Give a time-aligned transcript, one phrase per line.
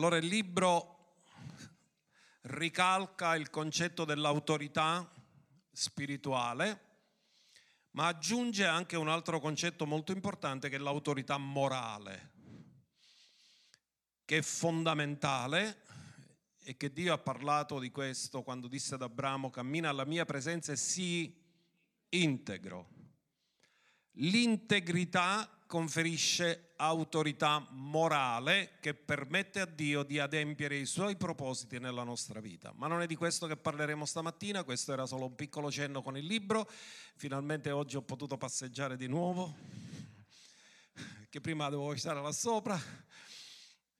[0.00, 1.18] Allora il libro
[2.44, 5.06] ricalca il concetto dell'autorità
[5.70, 6.80] spirituale,
[7.90, 12.30] ma aggiunge anche un altro concetto molto importante che è l'autorità morale,
[14.24, 15.82] che è fondamentale
[16.60, 20.72] e che Dio ha parlato di questo quando disse ad Abramo cammina alla mia presenza
[20.72, 21.44] e sii
[22.08, 22.88] integro.
[24.12, 32.40] L'integrità conferisce autorità morale che permette a Dio di adempiere i suoi propositi nella nostra
[32.40, 32.72] vita.
[32.74, 36.16] Ma non è di questo che parleremo stamattina, questo era solo un piccolo cenno con
[36.16, 36.68] il libro.
[37.14, 39.54] Finalmente oggi ho potuto passeggiare di nuovo,
[41.28, 42.76] che prima dovevo stare là sopra.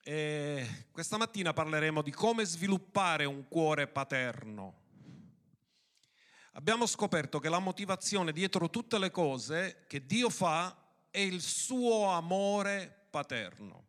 [0.02, 4.74] E questa mattina parleremo di come sviluppare un cuore paterno.
[6.54, 10.79] Abbiamo scoperto che la motivazione dietro tutte le cose che Dio fa
[11.10, 13.88] è il suo amore paterno.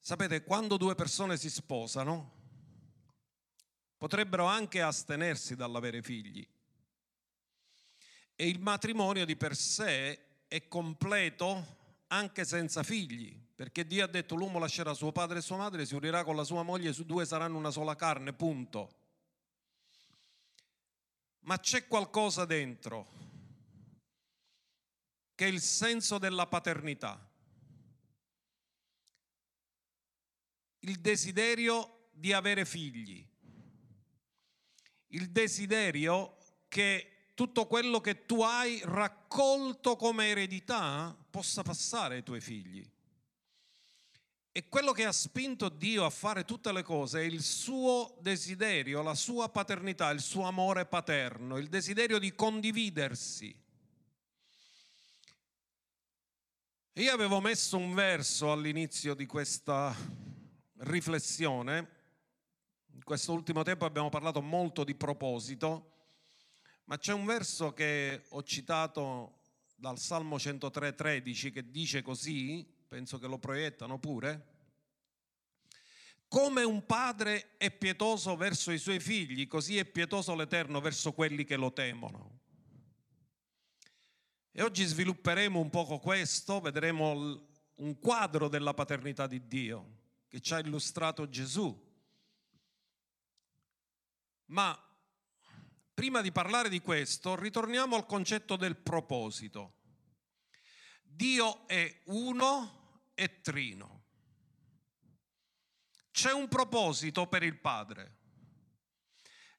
[0.00, 2.32] Sapete, quando due persone si sposano,
[3.96, 6.46] potrebbero anche astenersi dall'avere figli.
[8.34, 11.74] E il matrimonio di per sé è completo
[12.08, 15.94] anche senza figli, perché Dio ha detto l'uomo lascerà suo padre e sua madre, si
[15.94, 18.94] unirà con la sua moglie, su due saranno una sola carne, punto.
[21.40, 23.25] Ma c'è qualcosa dentro
[25.36, 27.30] che è il senso della paternità,
[30.80, 33.24] il desiderio di avere figli,
[35.08, 42.40] il desiderio che tutto quello che tu hai raccolto come eredità possa passare ai tuoi
[42.40, 42.90] figli.
[44.52, 49.02] E quello che ha spinto Dio a fare tutte le cose è il suo desiderio,
[49.02, 53.64] la sua paternità, il suo amore paterno, il desiderio di condividersi
[56.98, 59.94] Io avevo messo un verso all'inizio di questa
[60.78, 61.90] riflessione.
[62.94, 65.92] In questo ultimo tempo abbiamo parlato molto di proposito,
[66.84, 69.40] ma c'è un verso che ho citato
[69.74, 74.46] dal Salmo 103:13 che dice così, penso che lo proiettano pure.
[76.28, 81.44] Come un padre è pietoso verso i suoi figli, così è pietoso l'Eterno verso quelli
[81.44, 82.35] che lo temono.
[84.58, 90.54] E oggi svilupperemo un poco questo, vedremo un quadro della paternità di Dio che ci
[90.54, 91.78] ha illustrato Gesù.
[94.46, 94.74] Ma
[95.92, 99.74] prima di parlare di questo, ritorniamo al concetto del proposito.
[101.02, 104.04] Dio è uno e trino.
[106.10, 108.16] C'è un proposito per il Padre,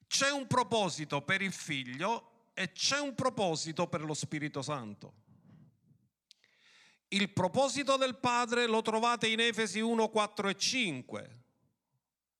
[0.08, 2.27] c'è un proposito per il Figlio
[2.58, 5.12] e c'è un proposito per lo Spirito Santo.
[7.10, 11.42] Il proposito del Padre lo trovate in Efesi 1, 4 e 5.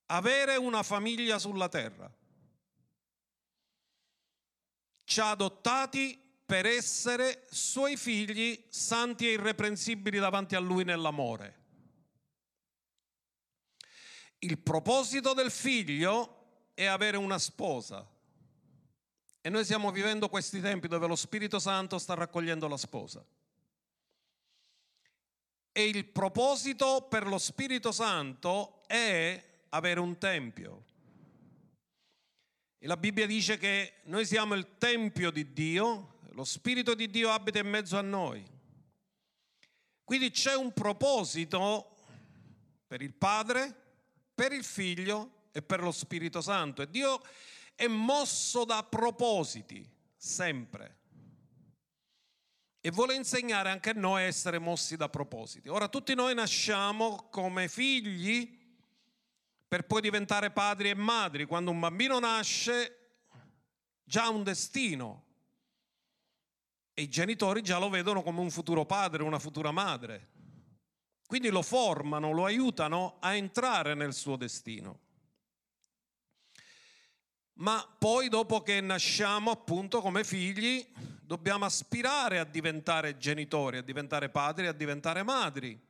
[0.07, 2.13] Avere una famiglia sulla terra.
[5.05, 11.57] Ci ha adottati per essere suoi figli santi e irreprensibili davanti a Lui nell'amore.
[14.39, 18.05] Il proposito del figlio è avere una sposa.
[19.49, 23.25] Noi stiamo vivendo questi tempi dove lo Spirito Santo sta raccogliendo la sposa.
[25.71, 30.85] E il proposito per lo Spirito Santo è avere un tempio.
[32.77, 37.29] E la Bibbia dice che noi siamo il tempio di Dio, lo Spirito di Dio
[37.29, 38.45] abita in mezzo a noi.
[40.03, 41.95] Quindi c'è un proposito
[42.87, 43.75] per il Padre,
[44.33, 46.81] per il Figlio e per lo Spirito Santo.
[46.81, 47.21] E Dio
[47.79, 50.97] è mosso da propositi, sempre.
[52.81, 55.69] E vuole insegnare anche a noi a essere mossi da propositi.
[55.69, 58.53] Ora tutti noi nasciamo come figli
[59.65, 61.45] per poi diventare padri e madri.
[61.45, 63.13] Quando un bambino nasce
[64.03, 65.23] già ha un destino
[66.93, 70.31] e i genitori già lo vedono come un futuro padre, una futura madre.
[71.25, 75.07] Quindi lo formano, lo aiutano a entrare nel suo destino
[77.59, 80.85] ma poi dopo che nasciamo appunto come figli
[81.21, 85.87] dobbiamo aspirare a diventare genitori, a diventare padri, a diventare madri.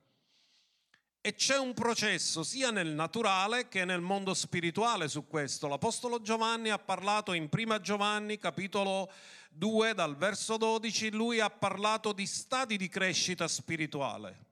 [1.21, 5.67] E c'è un processo sia nel naturale che nel mondo spirituale su questo.
[5.67, 9.11] L'Apostolo Giovanni ha parlato in Prima Giovanni, capitolo
[9.51, 14.47] 2, dal verso 12, lui ha parlato di stati di crescita spirituale.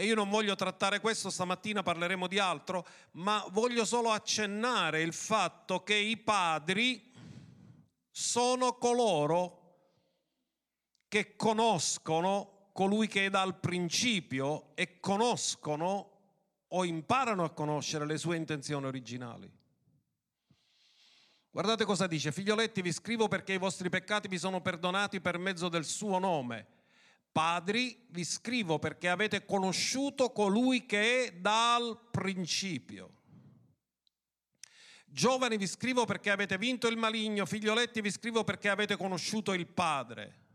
[0.00, 5.12] E io non voglio trattare questo, stamattina parleremo di altro, ma voglio solo accennare il
[5.12, 7.12] fatto che i padri
[8.08, 9.56] sono coloro
[11.08, 16.10] che conoscono colui che è dal principio e conoscono
[16.68, 19.50] o imparano a conoscere le sue intenzioni originali.
[21.50, 25.68] Guardate cosa dice, figlioletti vi scrivo perché i vostri peccati vi sono perdonati per mezzo
[25.68, 26.77] del suo nome.
[27.32, 33.16] Padri vi scrivo perché avete conosciuto colui che è dal principio.
[35.06, 39.66] Giovani vi scrivo perché avete vinto il maligno, figlioletti vi scrivo perché avete conosciuto il
[39.66, 40.46] Padre.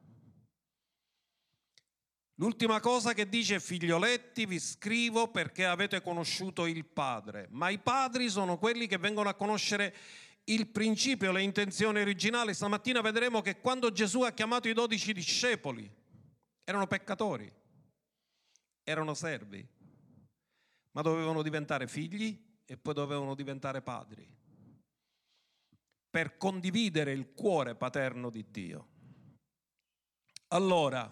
[2.38, 8.28] L'ultima cosa che dice figlioletti vi scrivo perché avete conosciuto il Padre, ma i padri
[8.28, 9.96] sono quelli che vengono a conoscere
[10.46, 12.54] il principio, le intenzioni originali.
[12.54, 15.90] Stamattina vedremo che quando Gesù ha chiamato i dodici discepoli
[16.64, 17.52] erano peccatori,
[18.84, 19.66] erano servi,
[20.92, 24.42] ma dovevano diventare figli e poi dovevano diventare padri
[26.10, 28.88] per condividere il cuore paterno di Dio.
[30.50, 31.12] Allora,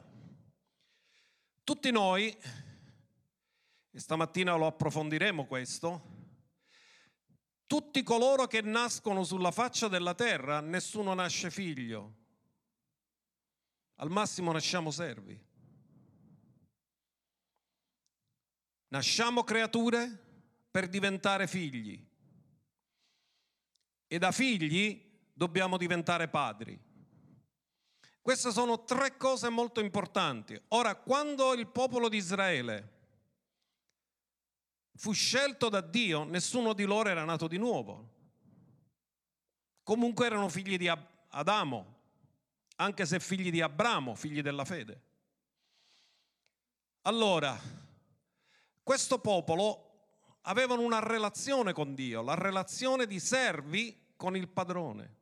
[1.63, 2.37] tutti noi,
[3.89, 6.19] e stamattina lo approfondiremo questo,
[7.65, 12.20] tutti coloro che nascono sulla faccia della terra, nessuno nasce figlio,
[14.01, 15.39] al massimo nasciamo servi.
[18.87, 20.19] Nasciamo creature
[20.69, 22.03] per diventare figli
[24.07, 25.01] e da figli
[25.33, 26.77] dobbiamo diventare padri.
[28.19, 30.59] Queste sono tre cose molto importanti.
[30.69, 32.99] Ora, quando il popolo di Israele
[34.95, 38.09] fu scelto da Dio, nessuno di loro era nato di nuovo.
[39.83, 40.91] Comunque erano figli di
[41.29, 42.00] Adamo,
[42.81, 45.01] anche se figli di Abramo, figli della fede.
[47.03, 47.57] Allora,
[48.81, 55.19] questo popolo avevano una relazione con Dio, la relazione di servi con il padrone.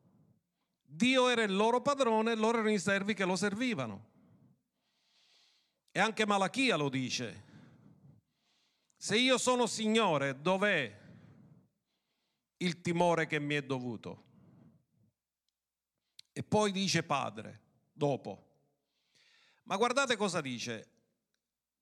[0.81, 4.07] Dio era il loro padrone loro erano i servi che lo servivano.
[5.91, 7.47] E anche Malachia lo dice.
[8.95, 10.97] Se io sono Signore, dov'è
[12.57, 14.27] il timore che mi è dovuto?
[16.39, 17.59] E poi dice Padre,
[17.91, 18.45] dopo.
[19.63, 20.87] Ma guardate cosa dice.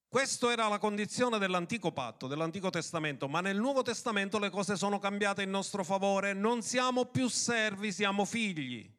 [0.08, 4.98] Questa era la condizione dell'antico patto, dell'antico testamento, ma nel Nuovo Testamento le cose sono
[4.98, 8.92] cambiate in nostro favore, non siamo più servi, siamo figli.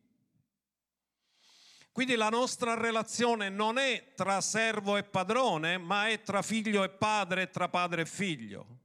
[1.91, 6.89] Quindi la nostra relazione non è tra servo e padrone, ma è tra figlio e
[6.89, 8.78] padre, tra padre e figlio.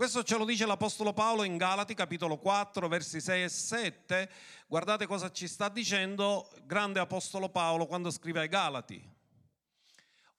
[0.00, 4.30] Questo ce lo dice l'Apostolo Paolo in Galati capitolo 4 versi 6 e 7.
[4.66, 9.06] Guardate cosa ci sta dicendo grande Apostolo Paolo quando scrive ai Galati.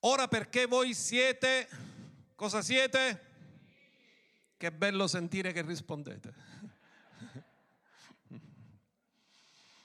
[0.00, 1.68] Ora perché voi siete,
[2.34, 3.20] cosa siete?
[4.56, 6.34] Che bello sentire che rispondete.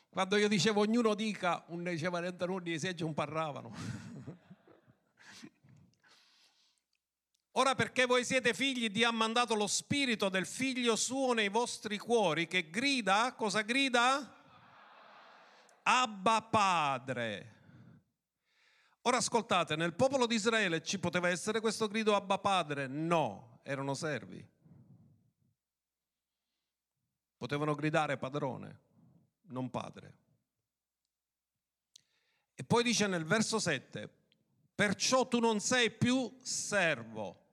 [0.10, 4.16] Quando io dicevo ognuno dica, un diceva non di seggi un parlavano.
[7.57, 11.98] Ora perché voi siete figli, Dio ha mandato lo spirito del figlio suo nei vostri
[11.98, 14.31] cuori che grida, cosa grida?
[15.81, 17.56] Abba Padre.
[19.01, 22.86] Ora ascoltate, nel popolo di Israele ci poteva essere questo grido Abba Padre?
[22.86, 24.48] No, erano servi.
[27.38, 28.81] Potevano gridare padrone,
[29.48, 30.18] non padre.
[32.54, 34.07] E poi dice nel verso 7,
[34.76, 37.45] perciò tu non sei più servo.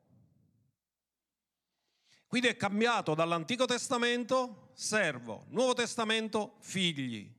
[2.34, 7.32] Quindi è cambiato dall'Antico Testamento servo, Nuovo Testamento figli.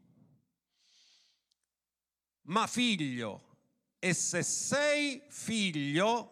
[2.44, 3.58] Ma figlio
[4.00, 6.32] e se sei figlio,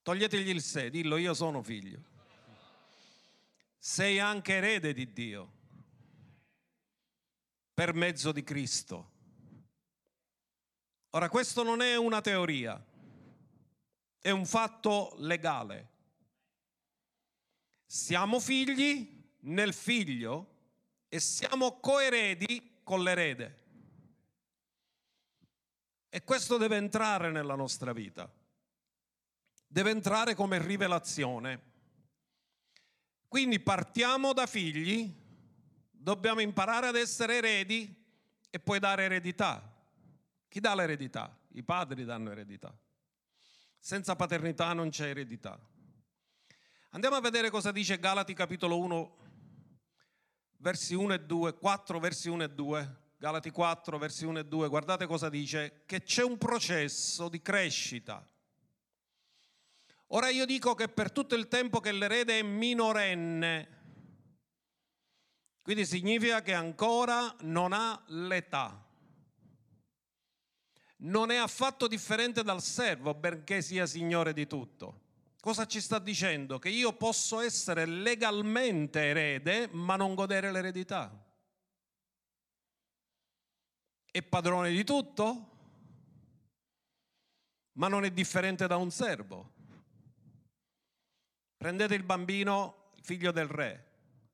[0.00, 2.02] toglietegli il sé, dillo io sono figlio.
[3.76, 5.52] Sei anche erede di Dio
[7.74, 9.10] per mezzo di Cristo.
[11.10, 12.82] Ora questo non è una teoria,
[14.18, 15.98] è un fatto legale.
[17.92, 20.58] Siamo figli nel figlio
[21.08, 23.58] e siamo coeredi con l'erede.
[26.08, 28.32] E questo deve entrare nella nostra vita.
[29.66, 31.62] Deve entrare come rivelazione.
[33.26, 35.12] Quindi partiamo da figli,
[35.90, 37.92] dobbiamo imparare ad essere eredi
[38.50, 39.68] e poi dare eredità.
[40.46, 41.36] Chi dà l'eredità?
[41.54, 42.72] I padri danno eredità.
[43.80, 45.69] Senza paternità non c'è eredità.
[46.92, 49.16] Andiamo a vedere cosa dice Galati capitolo 1,
[50.56, 52.98] versi 1 e 2, 4 versi 1 e 2.
[53.16, 58.26] Galati 4, versi 1 e 2, guardate cosa dice, che c'è un processo di crescita.
[60.08, 63.68] Ora io dico che per tutto il tempo che l'erede è minorenne,
[65.62, 68.84] quindi significa che ancora non ha l'età.
[71.02, 75.08] non è affatto differente dal servo, benché sia signore di tutto.
[75.40, 76.58] Cosa ci sta dicendo?
[76.58, 81.10] Che io posso essere legalmente erede, ma non godere l'eredità.
[84.10, 85.48] È padrone di tutto,
[87.72, 89.52] ma non è differente da un servo.
[91.56, 93.90] Prendete il bambino, figlio del re,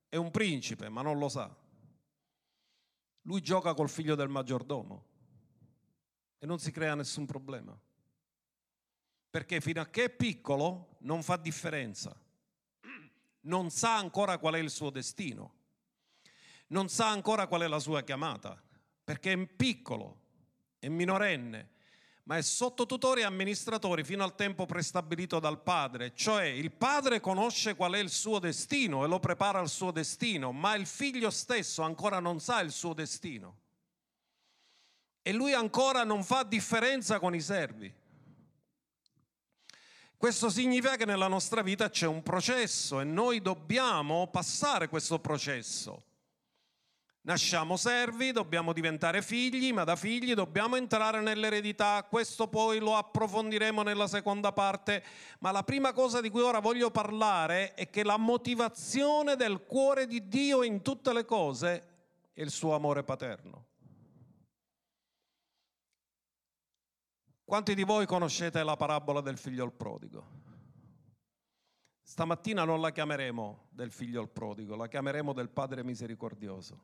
[0.09, 1.55] è un principe, ma non lo sa.
[3.21, 5.05] Lui gioca col figlio del maggiordomo
[6.37, 7.77] e non si crea nessun problema.
[9.29, 12.15] Perché fino a che è piccolo non fa differenza.
[13.41, 15.53] Non sa ancora qual è il suo destino.
[16.67, 18.61] Non sa ancora qual è la sua chiamata.
[19.03, 20.19] Perché è piccolo,
[20.79, 21.69] è minorenne,
[22.23, 26.13] ma è sotto tutori e amministratori fino al tempo prestabilito dal padre.
[26.13, 30.51] Cioè il padre conosce qual è il suo destino e lo prepara al suo destino,
[30.51, 33.59] ma il figlio stesso ancora non sa il suo destino.
[35.21, 37.93] E lui ancora non fa differenza con i servi.
[40.17, 46.05] Questo significa che nella nostra vita c'è un processo e noi dobbiamo passare questo processo.
[47.21, 52.03] Nasciamo servi, dobbiamo diventare figli, ma da figli dobbiamo entrare nell'eredità.
[52.09, 55.03] Questo poi lo approfondiremo nella seconda parte.
[55.39, 60.07] Ma la prima cosa di cui ora voglio parlare è che la motivazione del cuore
[60.07, 61.87] di Dio in tutte le cose
[62.33, 63.66] è il suo amore paterno.
[67.47, 70.43] Quanti di voi conoscete la parabola del figlio al prodigo?
[72.01, 76.77] Stamattina non la chiameremo del figlio al prodigo, la chiameremo del Padre misericordioso.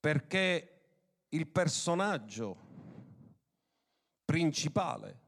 [0.00, 0.80] Perché
[1.28, 2.56] il personaggio
[4.24, 5.20] principale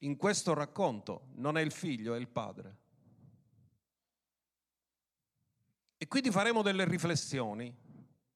[0.00, 2.76] in questo racconto non è il figlio, è il padre.
[5.96, 7.74] E quindi faremo delle riflessioni.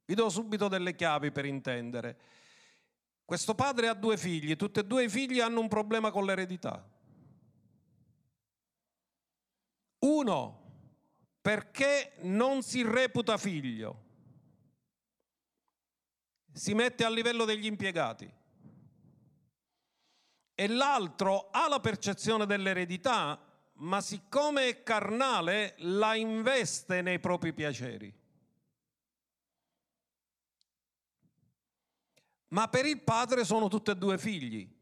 [0.07, 2.44] Vi do subito delle chiavi per intendere.
[3.25, 6.87] Questo padre ha due figli, tutti e due i figli hanno un problema con l'eredità.
[10.01, 10.63] Uno,
[11.41, 14.03] perché non si reputa figlio,
[16.53, 18.31] si mette a livello degli impiegati.
[20.57, 23.41] E l'altro ha la percezione dell'eredità,
[23.79, 28.15] ma siccome è carnale la investe nei propri piaceri.
[32.55, 34.73] Ma per il padre sono tutti e due figli.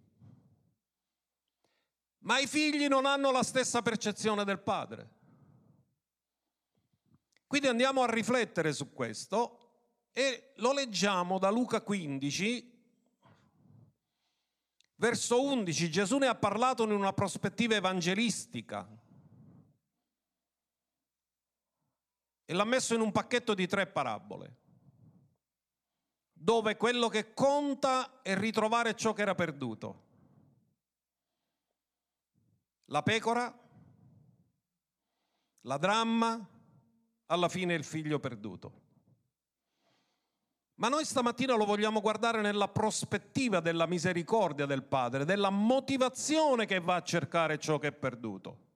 [2.18, 5.20] Ma i figli non hanno la stessa percezione del padre.
[7.46, 9.58] Quindi andiamo a riflettere su questo
[10.12, 12.84] e lo leggiamo da Luca 15,
[14.96, 15.90] verso 11.
[15.90, 18.86] Gesù ne ha parlato in una prospettiva evangelistica
[22.44, 24.60] e l'ha messo in un pacchetto di tre parabole
[26.42, 30.02] dove quello che conta è ritrovare ciò che era perduto.
[32.86, 33.56] La pecora,
[35.60, 36.48] la dramma,
[37.26, 38.80] alla fine il figlio perduto.
[40.74, 46.80] Ma noi stamattina lo vogliamo guardare nella prospettiva della misericordia del Padre, della motivazione che
[46.80, 48.70] va a cercare ciò che è perduto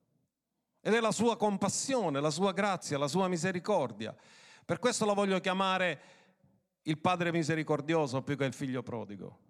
[0.79, 4.15] e della sua compassione, la sua grazia, la sua misericordia.
[4.63, 6.16] Per questo lo voglio chiamare
[6.87, 9.45] il padre misericordioso più che il figlio prodigo.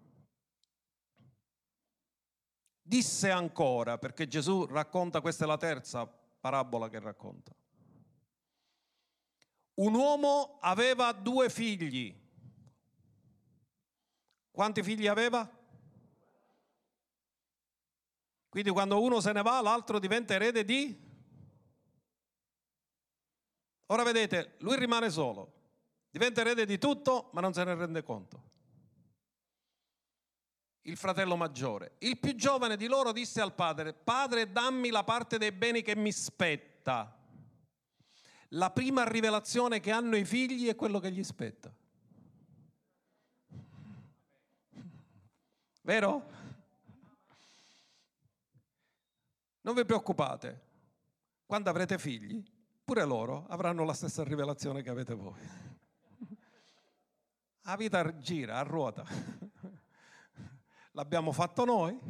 [2.82, 7.54] Disse ancora, perché Gesù racconta, questa è la terza parabola che racconta.
[9.74, 12.12] Un uomo aveva due figli.
[14.50, 15.48] Quanti figli aveva?
[18.48, 21.06] Quindi quando uno se ne va, l'altro diventa erede di?
[23.86, 25.57] Ora vedete, lui rimane solo.
[26.18, 28.42] Diventa erede di tutto, ma non se ne rende conto.
[30.80, 31.92] Il fratello maggiore.
[31.98, 35.94] Il più giovane di loro disse al padre, padre dammi la parte dei beni che
[35.94, 37.16] mi spetta.
[38.48, 41.72] La prima rivelazione che hanno i figli è quello che gli spetta.
[45.82, 46.30] Vero?
[49.60, 50.62] Non vi preoccupate,
[51.46, 52.42] quando avrete figli,
[52.84, 55.67] pure loro avranno la stessa rivelazione che avete voi.
[57.68, 59.04] La vita gira a ruota.
[60.92, 62.00] L'abbiamo fatto noi,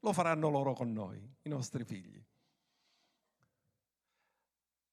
[0.00, 2.20] lo faranno loro con noi, i nostri figli.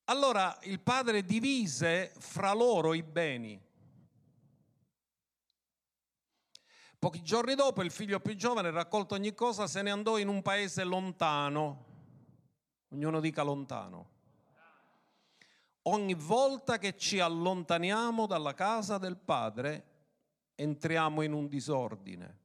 [0.03, 3.59] Allora il padre divise fra loro i beni.
[6.99, 10.43] Pochi giorni dopo il figlio più giovane, raccolto ogni cosa, se ne andò in un
[10.43, 11.85] paese lontano.
[12.89, 14.11] Ognuno dica lontano.
[15.81, 19.87] Ogni volta che ci allontaniamo dalla casa del padre,
[20.55, 22.39] entriamo in un disordine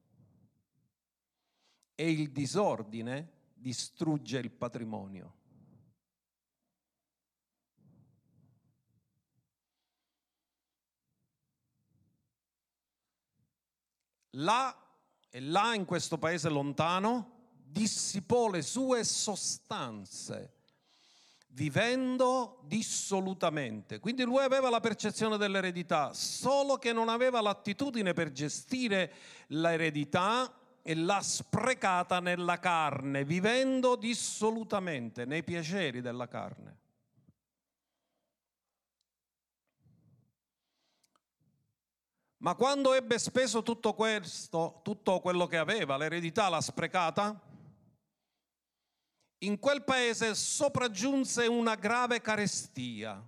[1.95, 5.37] e il disordine distrugge il patrimonio.
[14.31, 14.77] Là
[15.31, 20.58] e là in questo paese lontano dissipò le sue sostanze
[21.49, 23.99] vivendo dissolutamente.
[23.99, 29.13] Quindi lui aveva la percezione dell'eredità, solo che non aveva l'attitudine per gestire
[29.49, 30.53] l'eredità
[30.83, 36.77] e l'ha sprecata nella carne, vivendo dissolutamente nei piaceri della carne.
[42.41, 47.48] Ma quando ebbe speso tutto questo, tutto quello che aveva, l'eredità l'ha sprecata,
[49.39, 53.25] in quel paese sopraggiunse una grave carestia.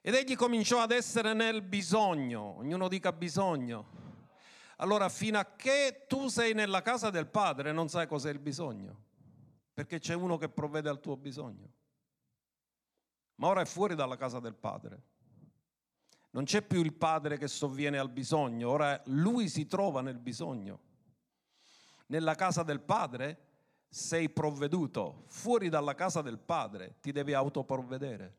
[0.00, 4.00] Ed egli cominciò ad essere nel bisogno, ognuno dica bisogno.
[4.76, 9.04] Allora, fino a che tu sei nella casa del Padre, non sai cos'è il bisogno,
[9.72, 11.70] perché c'è uno che provvede al tuo bisogno.
[13.36, 15.02] Ma ora è fuori dalla casa del Padre.
[16.30, 20.90] Non c'è più il Padre che sovviene al bisogno, ora lui si trova nel bisogno
[22.06, 23.50] nella casa del padre
[23.92, 28.36] sei provveduto, fuori dalla casa del padre ti devi autoprovvedere.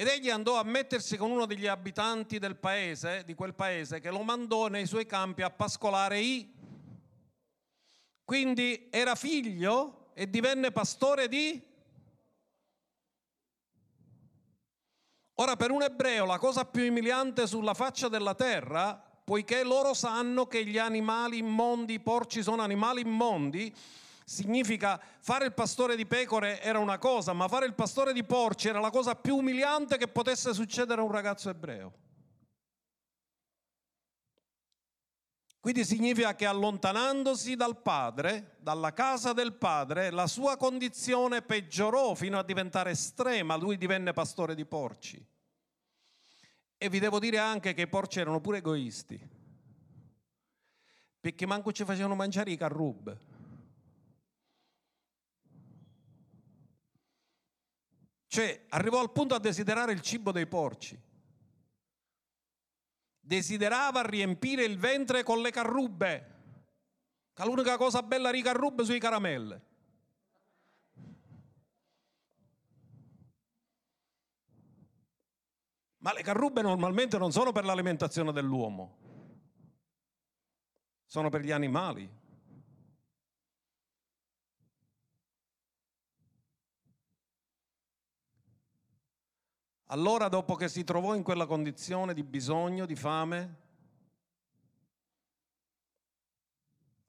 [0.00, 4.10] Ed egli andò a mettersi con uno degli abitanti del paese, di quel paese, che
[4.10, 6.54] lo mandò nei suoi campi a pascolare i.
[8.24, 11.60] Quindi era figlio e divenne pastore di.
[15.34, 20.48] Ora per un ebreo la cosa più umiliante sulla faccia della terra poiché loro sanno
[20.48, 23.72] che gli animali immondi, i porci sono animali immondi,
[24.24, 28.66] significa fare il pastore di pecore era una cosa, ma fare il pastore di porci
[28.66, 31.92] era la cosa più umiliante che potesse succedere a un ragazzo ebreo.
[35.60, 42.36] Quindi significa che allontanandosi dal padre, dalla casa del padre, la sua condizione peggiorò fino
[42.36, 45.24] a diventare estrema, lui divenne pastore di porci.
[46.82, 49.20] E vi devo dire anche che i porci erano pure egoisti,
[51.20, 53.18] perché manco ci facevano mangiare i carrub.
[58.28, 60.98] Cioè, arrivò al punto a desiderare il cibo dei porci.
[63.20, 66.34] Desiderava riempire il ventre con le carrubbe.
[67.34, 69.69] Che l'unica cosa bella era i carrubbe sui caramelle.
[76.02, 78.96] Ma le carrubbe normalmente non sono per l'alimentazione dell'uomo,
[81.04, 82.18] sono per gli animali.
[89.90, 93.56] Allora, dopo che si trovò in quella condizione di bisogno, di fame,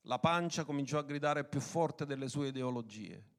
[0.01, 3.29] la pancia cominciò a gridare più forte delle sue ideologie.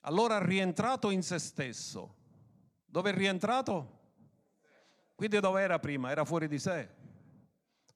[0.00, 2.25] Allora, rientrato in se stesso,
[2.86, 3.94] dove è rientrato?
[5.14, 6.10] Quindi dove era prima?
[6.10, 6.88] Era fuori di sé.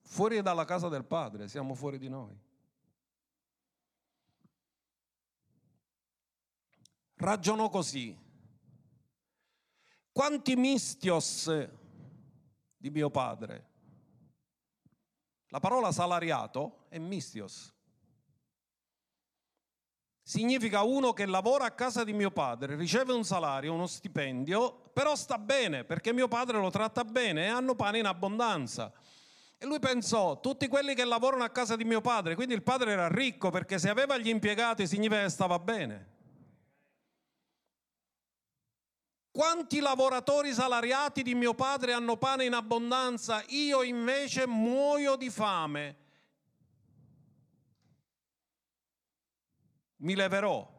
[0.02, 2.36] Fuori dalla casa del Padre, siamo fuori di noi.
[7.14, 8.18] Ragionò così.
[10.10, 11.68] Quanti mistios
[12.76, 13.68] di mio padre?
[15.48, 17.72] La parola salariato è mistios
[20.30, 25.16] significa uno che lavora a casa di mio padre, riceve un salario, uno stipendio, però
[25.16, 28.92] sta bene perché mio padre lo tratta bene e hanno pane in abbondanza.
[29.58, 32.92] E lui pensò, tutti quelli che lavorano a casa di mio padre, quindi il padre
[32.92, 36.08] era ricco perché se aveva gli impiegati significa che stava bene.
[39.32, 43.42] Quanti lavoratori salariati di mio padre hanno pane in abbondanza?
[43.48, 45.99] Io invece muoio di fame.
[50.00, 50.78] Mi leverò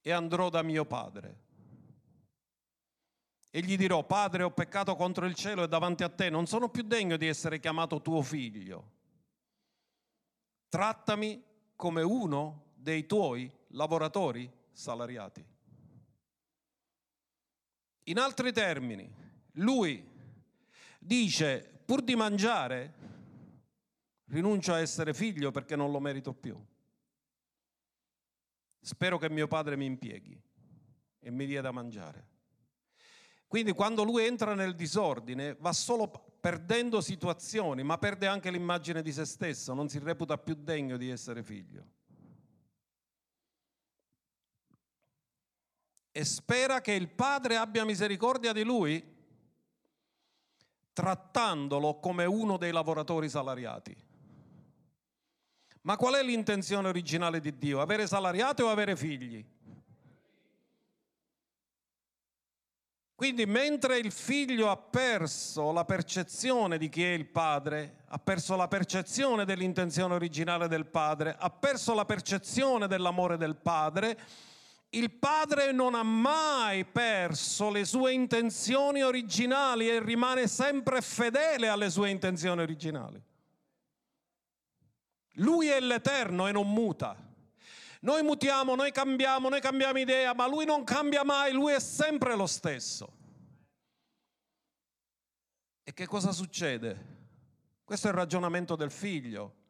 [0.00, 1.44] e andrò da mio padre.
[3.50, 6.68] E gli dirò, Padre, ho peccato contro il cielo e davanti a te, non sono
[6.68, 8.92] più degno di essere chiamato tuo figlio.
[10.68, 11.42] Trattami
[11.74, 15.44] come uno dei tuoi lavoratori salariati.
[18.04, 19.10] In altri termini,
[19.52, 20.06] lui
[20.98, 22.94] dice, pur di mangiare,
[24.26, 26.62] rinuncio a essere figlio perché non lo merito più.
[28.86, 30.40] Spero che mio padre mi impieghi
[31.18, 32.28] e mi dia da mangiare.
[33.48, 39.12] Quindi quando lui entra nel disordine va solo perdendo situazioni, ma perde anche l'immagine di
[39.12, 41.94] se stesso, non si reputa più degno di essere figlio.
[46.16, 49.14] e spera che il padre abbia misericordia di lui
[50.94, 53.94] trattandolo come uno dei lavoratori salariati.
[55.86, 57.80] Ma qual è l'intenzione originale di Dio?
[57.80, 59.44] Avere salariati o avere figli?
[63.14, 68.56] Quindi mentre il figlio ha perso la percezione di chi è il padre, ha perso
[68.56, 74.18] la percezione dell'intenzione originale del padre, ha perso la percezione dell'amore del padre,
[74.90, 81.90] il padre non ha mai perso le sue intenzioni originali e rimane sempre fedele alle
[81.90, 83.25] sue intenzioni originali.
[85.36, 87.16] Lui è l'eterno e non muta.
[88.00, 92.36] Noi mutiamo, noi cambiamo, noi cambiamo idea, ma lui non cambia mai, lui è sempre
[92.36, 93.14] lo stesso.
[95.82, 97.14] E che cosa succede?
[97.84, 99.64] Questo è il ragionamento del figlio.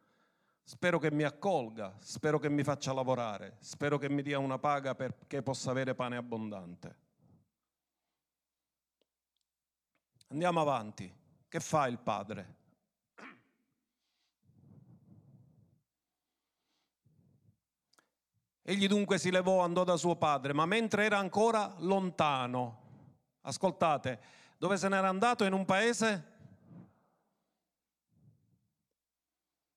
[0.65, 4.95] Spero che mi accolga, spero che mi faccia lavorare, spero che mi dia una paga
[4.95, 6.97] perché possa avere pane abbondante.
[10.29, 11.15] Andiamo avanti.
[11.49, 12.56] Che fa il padre?
[18.69, 22.83] Egli dunque si levò, andò da suo padre, ma mentre era ancora lontano,
[23.43, 24.21] ascoltate,
[24.59, 26.35] dove se n'era andato in un paese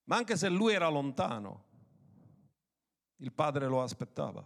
[0.10, 1.66] Ma anche se lui era lontano,
[3.18, 4.44] il padre lo aspettava.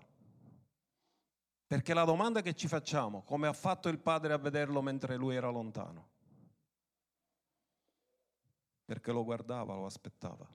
[1.65, 5.35] Perché la domanda che ci facciamo, come ha fatto il padre a vederlo mentre lui
[5.35, 6.09] era lontano?
[8.83, 10.45] Perché lo guardava, lo aspettava.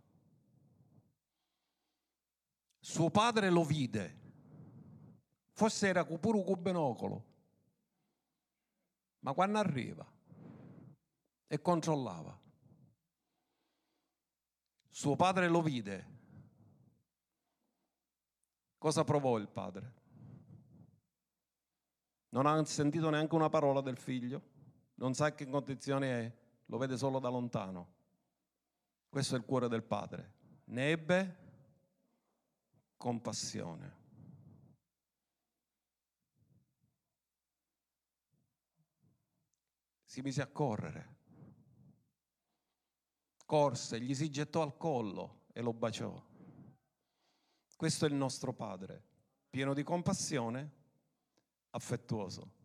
[2.89, 4.17] Suo padre lo vide,
[5.53, 7.25] forse era pure un binocolo,
[9.19, 10.11] ma quando arriva
[11.47, 12.41] e controllava,
[14.89, 16.17] suo padre lo vide.
[18.79, 19.95] Cosa provò il padre?
[22.31, 24.43] Non ha sentito neanche una parola del figlio,
[24.95, 27.97] non sa che condizione è, lo vede solo da lontano.
[29.11, 30.37] Questo è il cuore del padre.
[30.69, 31.48] Ne ebbe
[32.99, 33.97] compassione.
[40.05, 41.17] Si mise a correre
[43.49, 46.23] corse, gli si gettò al collo e lo baciò.
[47.75, 49.03] Questo è il nostro Padre,
[49.49, 50.71] pieno di compassione,
[51.71, 52.57] affettuoso.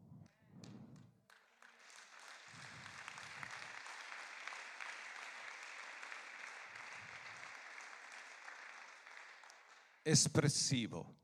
[10.04, 11.16] Espressivo.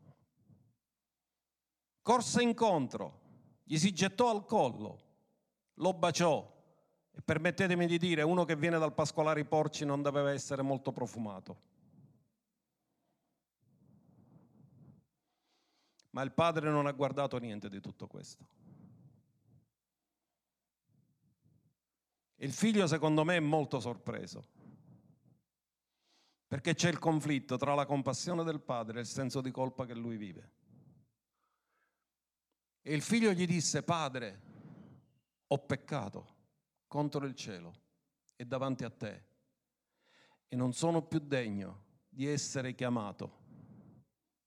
[2.02, 3.20] Corse incontro,
[3.64, 5.04] gli si gettò al collo,
[5.76, 6.58] lo baciò,
[7.12, 10.92] e permettetemi di dire, uno che viene dal pascolare i porci non doveva essere molto
[10.92, 11.68] profumato.
[16.12, 18.48] Ma il padre non ha guardato niente di tutto questo.
[22.38, 24.48] Il figlio secondo me è molto sorpreso,
[26.50, 29.94] perché c'è il conflitto tra la compassione del padre e il senso di colpa che
[29.94, 30.52] lui vive.
[32.82, 34.42] E il figlio gli disse, padre,
[35.46, 36.38] ho peccato
[36.88, 37.72] contro il cielo
[38.36, 39.26] e davanti a te
[40.48, 43.38] e non sono più degno di essere chiamato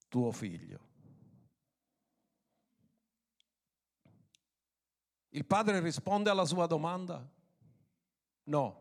[0.09, 0.91] tuo figlio.
[5.29, 7.25] Il padre risponde alla sua domanda?
[8.45, 8.81] No.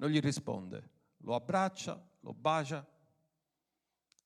[0.00, 0.98] Non gli risponde.
[1.18, 2.86] Lo abbraccia, lo bacia,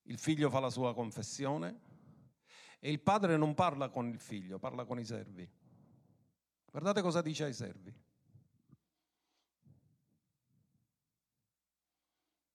[0.02, 1.80] il figlio fa la sua confessione
[2.78, 5.50] e il padre non parla con il figlio, parla con i servi.
[6.70, 7.92] Guardate cosa dice ai servi.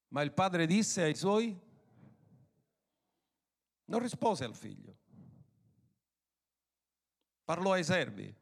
[0.08, 1.58] Ma il padre disse ai suoi,
[3.84, 4.96] non rispose al figlio,
[7.44, 8.34] parlò ai servi.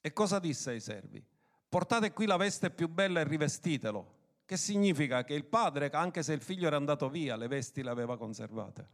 [0.00, 1.29] E cosa disse ai servi?
[1.70, 4.18] Portate qui la veste più bella e rivestitelo.
[4.44, 7.90] Che significa che il padre, anche se il figlio era andato via, le vesti le
[7.90, 8.88] aveva conservate.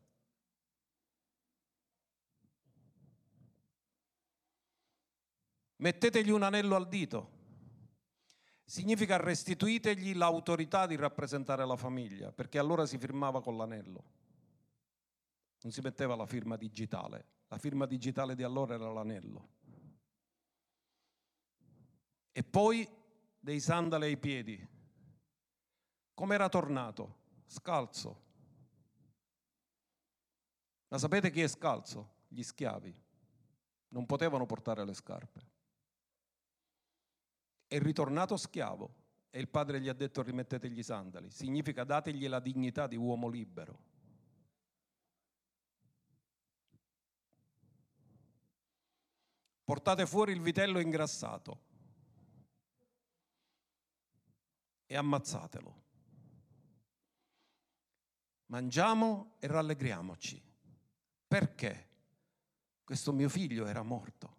[5.77, 7.31] Mettetegli un anello al dito.
[8.63, 14.05] Significa restituitegli l'autorità di rappresentare la famiglia, perché allora si firmava con l'anello.
[15.63, 17.25] Non si metteva la firma digitale.
[17.49, 19.55] La firma digitale di allora era l'anello.
[22.37, 22.87] E poi
[23.39, 24.69] dei sandali ai piedi.
[26.13, 27.17] Come era tornato?
[27.47, 28.25] Scalzo.
[30.89, 32.25] Ma sapete chi è scalzo?
[32.29, 32.95] Gli schiavi.
[33.89, 35.55] Non potevano portare le scarpe
[37.69, 38.95] è ritornato schiavo
[39.31, 41.31] e il padre gli ha detto rimettetegli i sandali.
[41.31, 43.95] Significa dategli la dignità di uomo libero.
[49.67, 51.66] portate fuori il vitello ingrassato
[54.87, 55.85] e ammazzatelo.
[58.47, 60.43] Mangiamo e rallegriamoci.
[61.27, 61.89] Perché?
[62.85, 64.35] Questo mio figlio era morto.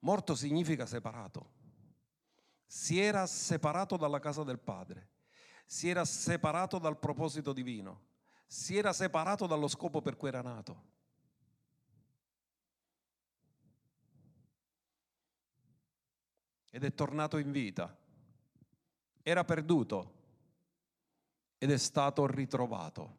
[0.00, 1.56] Morto significa separato.
[2.66, 5.08] Si era separato dalla casa del padre,
[5.64, 8.08] si era separato dal proposito divino,
[8.46, 10.96] si era separato dallo scopo per cui era nato.
[16.78, 17.92] Ed è tornato in vita.
[19.20, 20.12] Era perduto
[21.58, 23.16] ed è stato ritrovato.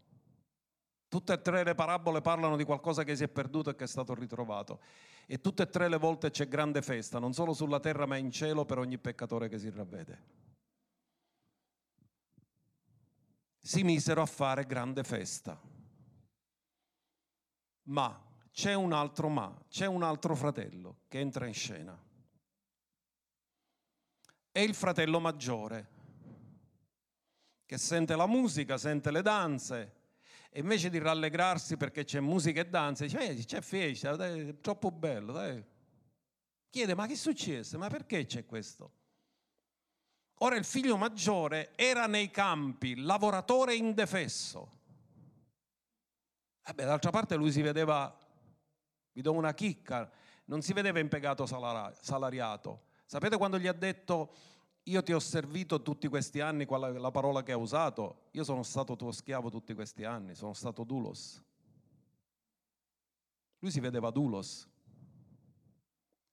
[1.10, 3.88] Tutte e tre le parabole parlano di qualcosa che si è perduto e che è
[3.88, 4.80] stato ritrovato.
[5.26, 8.32] E tutte e tre le volte c'è grande festa, non solo sulla terra ma in
[8.32, 10.24] cielo per ogni peccatore che si ravvede.
[13.60, 15.60] Si misero a fare grande festa.
[17.90, 22.08] Ma c'è un altro ma, c'è un altro fratello che entra in scena.
[24.60, 25.88] È il fratello maggiore
[27.66, 29.94] che sente la musica, sente le danze,
[30.50, 34.92] e invece di rallegrarsi perché c'è musica e danza, dice, eh, c'è festa, è troppo
[34.92, 35.64] bello, dai.
[36.70, 37.78] Chiede, ma che è successo?
[37.78, 38.92] Ma perché c'è questo?
[40.40, 44.72] Ora il figlio maggiore era nei campi, lavoratore indefesso.
[46.66, 48.14] Vabbè, d'altra parte lui si vedeva,
[49.14, 50.12] vi do una chicca,
[50.48, 52.88] non si vedeva impiegato salariato.
[53.10, 54.30] Sapete quando gli ha detto
[54.84, 58.28] io ti ho servito tutti questi anni, qual è la parola che ha usato?
[58.34, 61.44] Io sono stato tuo schiavo tutti questi anni, sono stato dulos.
[63.58, 64.68] Lui si vedeva dulos,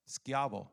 [0.03, 0.71] schiavo.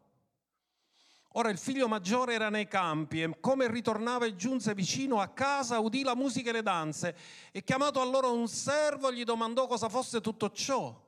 [1.36, 5.78] Ora il figlio maggiore era nei campi e come ritornava e giunse vicino a casa
[5.78, 7.16] udì la musica e le danze
[7.50, 11.03] e chiamato allora un servo gli domandò cosa fosse tutto ciò.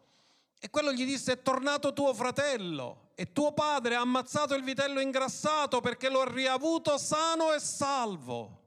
[0.58, 5.00] E quello gli disse è tornato tuo fratello e tuo padre ha ammazzato il vitello
[5.00, 8.64] ingrassato perché lo ha riavuto sano e salvo.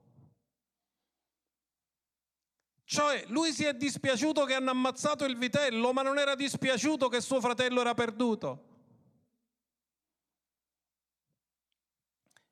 [2.84, 7.20] Cioè, lui si è dispiaciuto che hanno ammazzato il vitello, ma non era dispiaciuto che
[7.20, 8.64] suo fratello era perduto.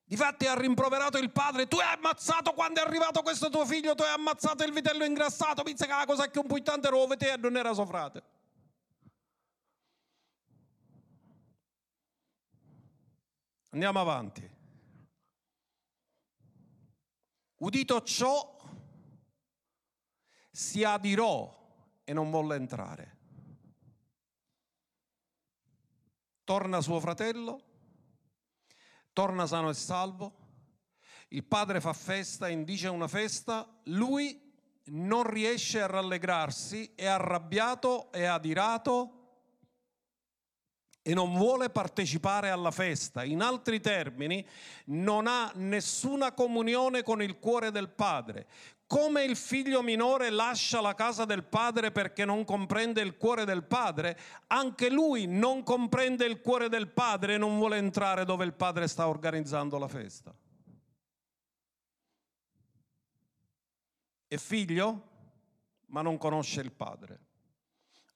[0.04, 4.04] Difatti ha rimproverato il padre, tu hai ammazzato quando è arrivato questo tuo figlio, tu
[4.04, 7.36] hai ammazzato il vitello ingrassato, pensa che la cosa che un puttante era te e
[7.36, 8.37] non era suo frate.
[13.70, 14.56] Andiamo avanti.
[17.58, 18.56] Udito ciò,
[20.50, 21.56] si adirò
[22.04, 23.16] e non volle entrare.
[26.44, 27.62] Torna suo fratello,
[29.12, 30.36] torna sano e salvo,
[31.28, 34.50] il padre fa festa, indice una festa, lui
[34.86, 39.17] non riesce a rallegrarsi, è arrabbiato, è adirato
[41.08, 43.24] e non vuole partecipare alla festa.
[43.24, 44.46] In altri termini,
[44.88, 48.46] non ha nessuna comunione con il cuore del padre.
[48.86, 53.64] Come il figlio minore lascia la casa del padre perché non comprende il cuore del
[53.64, 54.18] padre,
[54.48, 58.86] anche lui non comprende il cuore del padre e non vuole entrare dove il padre
[58.86, 60.34] sta organizzando la festa.
[64.26, 65.08] È figlio,
[65.86, 67.27] ma non conosce il padre.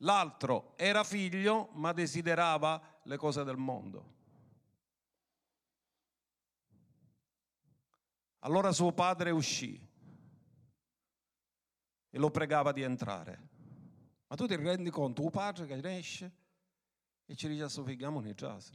[0.03, 4.11] L'altro era figlio ma desiderava le cose del mondo.
[8.41, 9.89] Allora suo padre uscì
[12.11, 13.51] e lo pregava di entrare.
[14.27, 16.33] Ma tu ti rendi conto, tuo padre che esce
[17.25, 18.75] e ci dice a suo figlio, in casa.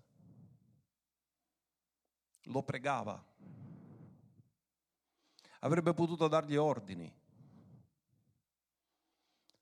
[2.43, 3.21] Lo pregava.
[5.59, 7.16] Avrebbe potuto dargli ordini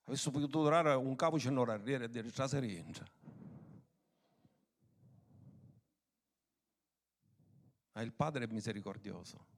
[0.06, 3.06] avesse potuto durare un capo c'è un'ora e dire già si rientra.
[7.94, 9.54] Ma il Padre è misericordioso.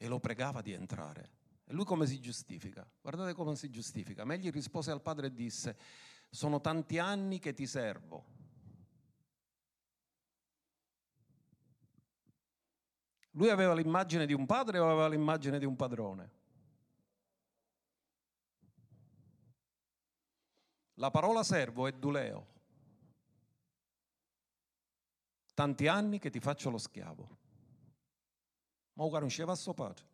[0.00, 1.36] E lo pregava di entrare.
[1.64, 2.88] E lui come si giustifica?
[3.00, 4.24] Guardate come si giustifica.
[4.24, 5.76] Ma egli rispose al padre e disse,
[6.30, 8.37] sono tanti anni che ti servo
[13.38, 16.30] Lui aveva l'immagine di un padre o aveva l'immagine di un padrone?
[20.94, 22.46] La parola servo è duleo.
[25.54, 27.38] Tanti anni che ti faccio lo schiavo.
[28.94, 30.04] Ma non conosceva suo padre.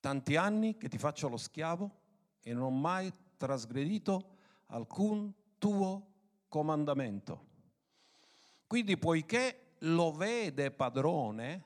[0.00, 2.00] Tanti anni che ti faccio lo schiavo
[2.40, 6.06] e non ho mai trasgredito alcun tuo
[6.48, 7.52] comandamento.
[8.74, 11.62] Quindi poiché lo vede padrone,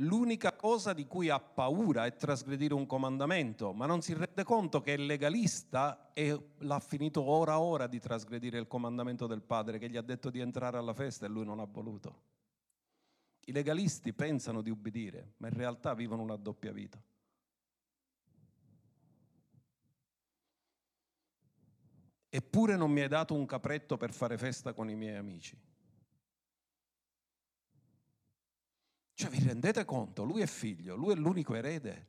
[0.00, 4.82] L'unica cosa di cui ha paura è trasgredire un comandamento, ma non si rende conto
[4.82, 9.88] che è legalista e l'ha finito ora ora di trasgredire il comandamento del padre che
[9.88, 12.22] gli ha detto di entrare alla festa e lui non ha voluto.
[13.46, 17.02] I legalisti pensano di ubbidire, ma in realtà vivono una doppia vita.
[22.28, 25.65] Eppure non mi hai dato un capretto per fare festa con i miei amici.
[29.16, 30.24] Cioè vi rendete conto?
[30.24, 32.08] Lui è figlio, lui è l'unico erede.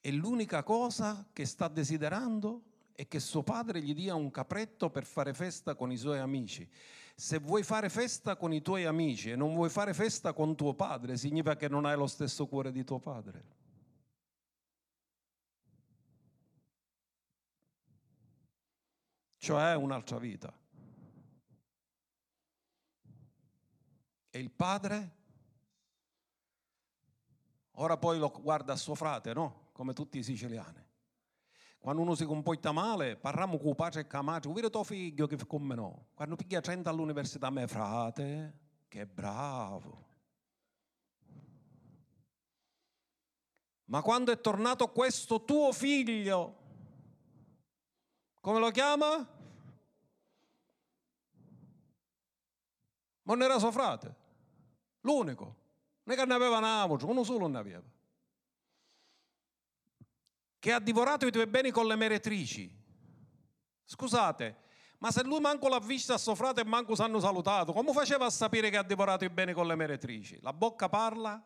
[0.00, 2.62] E l'unica cosa che sta desiderando
[2.94, 6.66] è che suo padre gli dia un capretto per fare festa con i suoi amici.
[7.14, 10.72] Se vuoi fare festa con i tuoi amici e non vuoi fare festa con tuo
[10.72, 13.44] padre, significa che non hai lo stesso cuore di tuo padre.
[19.36, 20.50] Cioè un'altra vita.
[24.30, 25.20] E il padre
[27.76, 29.68] Ora poi lo guarda a suo frate, no?
[29.72, 30.90] Come tutti i siciliani.
[31.78, 35.74] Quando uno si comporta male, parliamo con padre e madre, vedi tuo figlio che come
[35.74, 36.06] no.
[36.14, 40.10] Quando piglia 30 all'università, me frate, che bravo.
[43.86, 46.56] Ma quando è tornato questo tuo figlio,
[48.40, 49.16] come lo chiama?
[53.22, 54.14] Ma non era suo frate,
[55.00, 55.61] l'unico.
[56.04, 57.82] È che ne aveva un uno solo ne aveva.
[60.58, 62.80] Che ha divorato i tuoi beni con le meretrici.
[63.84, 64.56] Scusate,
[64.98, 68.26] ma se lui manco l'ha vista a suo frate e manco s'hanno salutato, come faceva
[68.26, 70.40] a sapere che ha divorato i beni con le meretrici?
[70.40, 71.42] La bocca parla?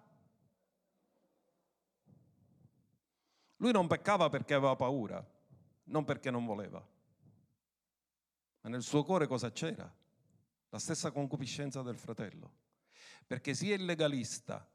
[3.56, 5.24] Lui non peccava perché aveva paura,
[5.84, 6.86] non perché non voleva.
[8.60, 9.90] Ma nel suo cuore cosa c'era?
[10.68, 12.64] La stessa concupiscenza del fratello
[13.26, 14.66] perché sia il legalista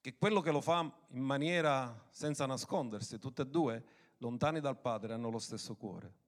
[0.00, 3.84] che quello che lo fa in maniera senza nascondersi, tutte e due,
[4.18, 6.18] lontani dal Padre, hanno lo stesso cuore.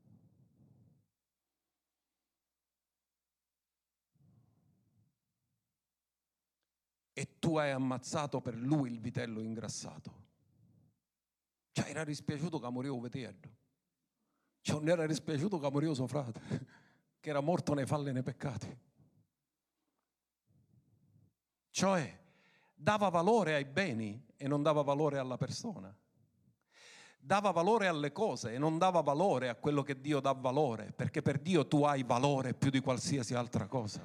[7.14, 10.20] E tu hai ammazzato per lui il vitello ingrassato.
[11.72, 13.60] Cioè era dispiaciuto che moriva vitello.
[14.60, 16.40] Cioè non era dispiaciuto che moriva suo frate,
[17.20, 18.90] che era morto nei falli e nei peccati.
[21.72, 22.20] Cioè
[22.74, 25.92] dava valore ai beni e non dava valore alla persona.
[27.18, 31.22] Dava valore alle cose e non dava valore a quello che Dio dà valore, perché
[31.22, 34.02] per Dio tu hai valore più di qualsiasi altra cosa.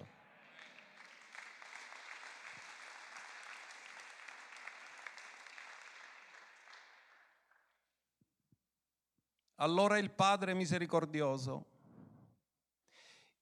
[9.55, 11.65] Allora il Padre misericordioso,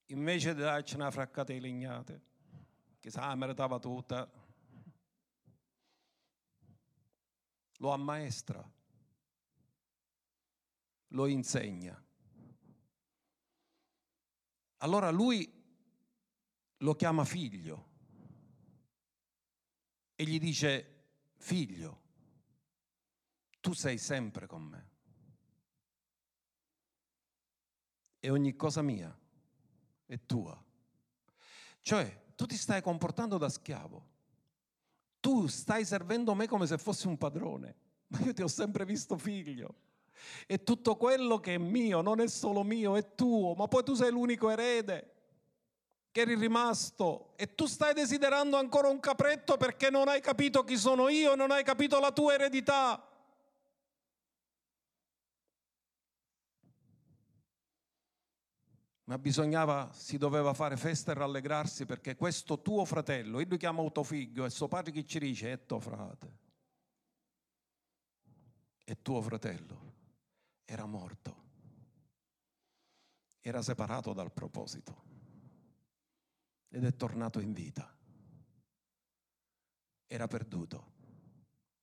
[0.06, 2.20] invece di darci una fraccata di legnate,
[3.06, 4.28] che sa, meritava tutta,
[7.76, 8.68] lo ammaestra,
[11.10, 12.04] lo insegna.
[14.78, 15.48] Allora lui
[16.78, 17.90] lo chiama figlio
[20.16, 21.04] e gli dice,
[21.36, 22.02] figlio,
[23.60, 24.90] tu sei sempre con me
[28.18, 29.16] e ogni cosa mia
[30.06, 30.60] è tua.
[31.82, 34.14] Cioè, tu ti stai comportando da schiavo.
[35.20, 37.74] Tu stai servendo me come se fossi un padrone,
[38.08, 39.74] ma io ti ho sempre visto figlio.
[40.46, 43.94] E tutto quello che è mio non è solo mio, è tuo, ma poi tu
[43.94, 45.12] sei l'unico erede
[46.10, 50.78] che eri rimasto e tu stai desiderando ancora un capretto perché non hai capito chi
[50.78, 53.06] sono io, non hai capito la tua eredità.
[59.06, 63.90] Ma bisognava, si doveva fare festa e rallegrarsi perché questo tuo fratello, io lo chiamo
[63.92, 65.52] tuo figlio e suo padre che ci dice?
[65.52, 66.38] È tuo frate,
[68.82, 69.94] è tuo fratello,
[70.64, 71.44] era morto,
[73.40, 75.04] era separato dal proposito.
[76.68, 77.96] Ed è tornato in vita,
[80.08, 80.94] era perduto.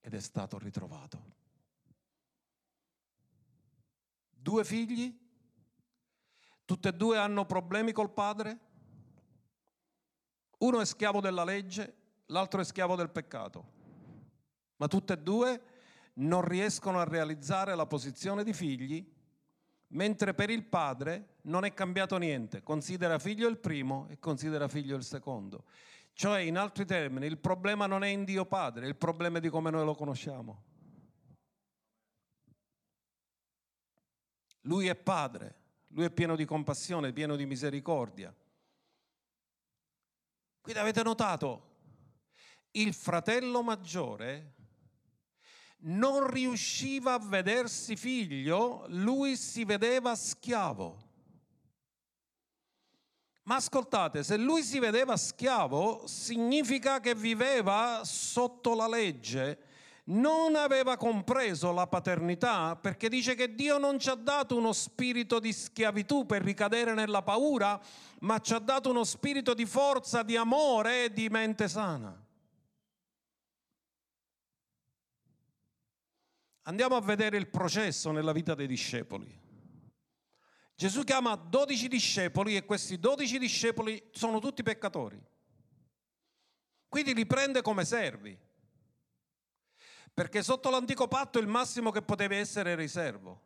[0.02, 1.36] Ed è stato ritrovato.
[4.30, 5.23] Due figli
[6.66, 8.60] Tutte e due hanno problemi col padre?
[10.60, 11.96] Uno è schiavo della legge,
[12.28, 13.72] l'altro è schiavo del peccato.
[14.78, 15.62] Ma tutte e due
[16.16, 19.12] non riescono a realizzare la posizione di figli,
[19.88, 22.64] mentre per il padre non è cambiato niente.
[22.64, 25.66] Considera figlio il primo e considera figlio il secondo.
[26.14, 29.50] Cioè, in altri termini, il problema non è in Dio Padre, il problema è di
[29.50, 30.64] come noi lo conosciamo.
[34.62, 35.56] Lui è padre,
[35.94, 38.34] lui è pieno di compassione, pieno di misericordia.
[40.62, 41.72] Quindi avete notato,
[42.72, 44.56] il fratello maggiore
[45.86, 51.12] non riusciva a vedersi figlio, lui si vedeva schiavo.
[53.44, 59.73] Ma ascoltate, se lui si vedeva schiavo, significa che viveva sotto la legge,
[60.06, 65.40] non aveva compreso la paternità, perché dice che Dio non ci ha dato uno spirito
[65.40, 67.80] di schiavitù per ricadere nella paura,
[68.20, 72.22] ma ci ha dato uno spirito di forza, di amore e di mente sana.
[76.64, 79.42] Andiamo a vedere il processo nella vita dei discepoli.
[80.76, 85.22] Gesù chiama 12 discepoli e questi 12 discepoli sono tutti peccatori.
[86.88, 88.38] Quindi li prende come servi.
[90.14, 93.42] Perché sotto l'antico patto il massimo che poteva essere era riservo.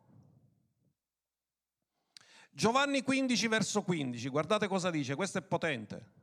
[2.50, 6.16] Giovanni 15 verso 15, guardate cosa dice, questo è potente.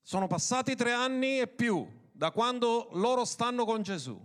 [0.00, 4.18] Sono passati tre anni e più da quando loro stanno con Gesù.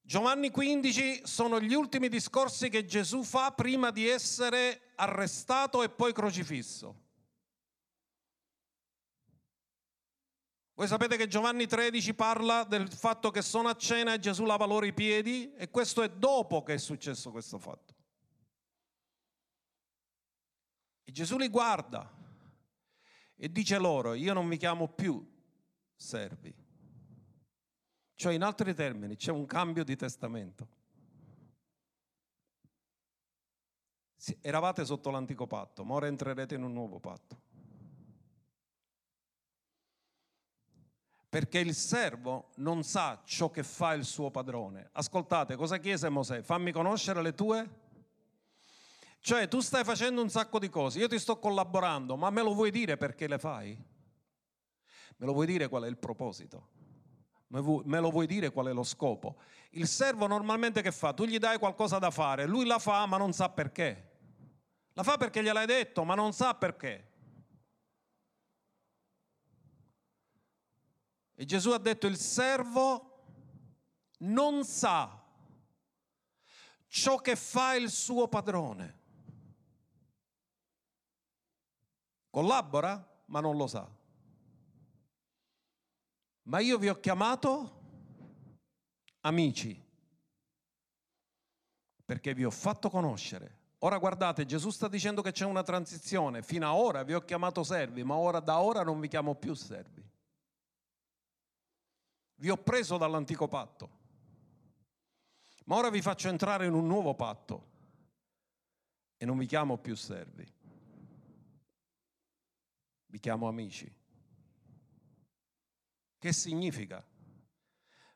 [0.00, 6.12] Giovanni 15 sono gli ultimi discorsi che Gesù fa prima di essere arrestato e poi
[6.12, 7.03] crocifisso.
[10.76, 14.64] Voi sapete che Giovanni 13 parla del fatto che sono a cena e Gesù lava
[14.64, 17.94] loro i piedi e questo è dopo che è successo questo fatto.
[21.04, 22.12] E Gesù li guarda
[23.36, 25.24] e dice loro, io non vi chiamo più
[25.94, 26.52] servi.
[28.16, 30.68] Cioè, in altri termini, c'è un cambio di testamento.
[34.40, 37.43] Eravate sotto l'antico patto, ma ora entrerete in un nuovo patto.
[41.34, 44.90] Perché il servo non sa ciò che fa il suo padrone.
[44.92, 46.42] Ascoltate, cosa chiese Mosè?
[46.42, 47.82] Fammi conoscere le tue
[49.24, 52.52] cioè, tu stai facendo un sacco di cose, io ti sto collaborando, ma me lo
[52.52, 53.74] vuoi dire perché le fai?
[55.16, 56.68] Me lo vuoi dire qual è il proposito?
[57.46, 59.36] Me lo vuoi dire qual è lo scopo?
[59.70, 61.14] Il servo normalmente che fa?
[61.14, 64.10] Tu gli dai qualcosa da fare, lui la fa ma non sa perché.
[64.92, 67.13] La fa perché gliel'hai detto ma non sa perché.
[71.34, 73.10] E Gesù ha detto il servo
[74.18, 75.22] non sa
[76.86, 79.02] ciò che fa il suo padrone.
[82.30, 84.02] Collabora ma non lo sa
[86.44, 87.82] ma io vi ho chiamato
[89.20, 89.80] amici,
[92.04, 93.62] perché vi ho fatto conoscere.
[93.78, 97.62] Ora guardate, Gesù sta dicendo che c'è una transizione, fino ad ora vi ho chiamato
[97.62, 100.03] servi, ma ora da ora non vi chiamo più servi.
[102.36, 103.90] Vi ho preso dall'antico patto,
[105.64, 107.72] ma ora vi faccio entrare in un nuovo patto
[109.16, 110.46] e non vi chiamo più servi,
[113.06, 113.90] vi chiamo amici.
[116.18, 117.04] Che significa?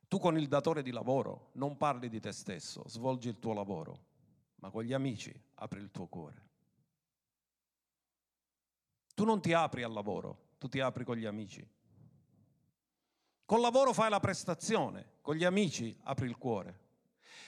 [0.09, 4.07] Tu con il datore di lavoro non parli di te stesso, svolgi il tuo lavoro,
[4.57, 6.47] ma con gli amici apri il tuo cuore.
[9.15, 11.67] Tu non ti apri al lavoro, tu ti apri con gli amici.
[13.49, 16.81] Col lavoro fai la prestazione, con gli amici apri il cuore.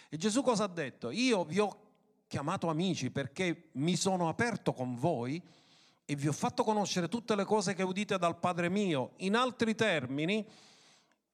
[0.08, 1.10] E Gesù cosa ha detto?
[1.10, 1.78] Io vi ho
[2.26, 5.42] chiamato amici perché mi sono aperto con voi
[6.06, 9.10] e vi ho fatto conoscere tutte le cose che udite dal Padre mio.
[9.16, 10.42] In altri termini,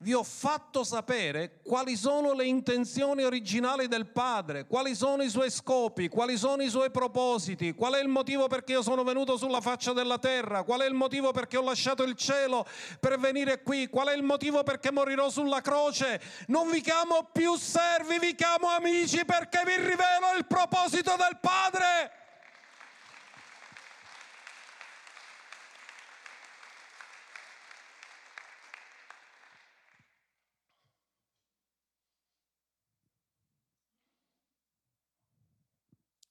[0.01, 5.51] vi ho fatto sapere quali sono le intenzioni originali del Padre, quali sono i suoi
[5.51, 9.62] scopi, quali sono i suoi propositi, qual è il motivo perché io sono venuto sulla
[9.62, 12.66] faccia della terra, qual è il motivo perché ho lasciato il cielo
[13.01, 16.20] per venire qui, qual è il motivo perché morirò sulla croce.
[16.49, 22.24] Non vi chiamo più servi, vi chiamo amici perché vi rivelo il proposito del Padre.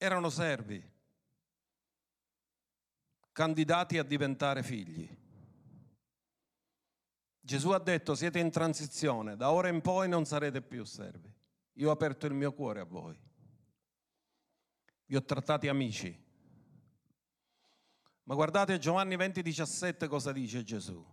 [0.06, 0.82] Erano servi,
[3.32, 5.08] candidati a diventare figli.
[7.42, 11.32] Gesù ha detto siete in transizione, da ora in poi non sarete più servi.
[11.74, 13.20] Io ho aperto il mio cuore a voi.
[15.08, 16.24] Vi ho trattati amici.
[18.24, 21.06] Ma guardate Giovanni 20, 17 cosa dice Gesù.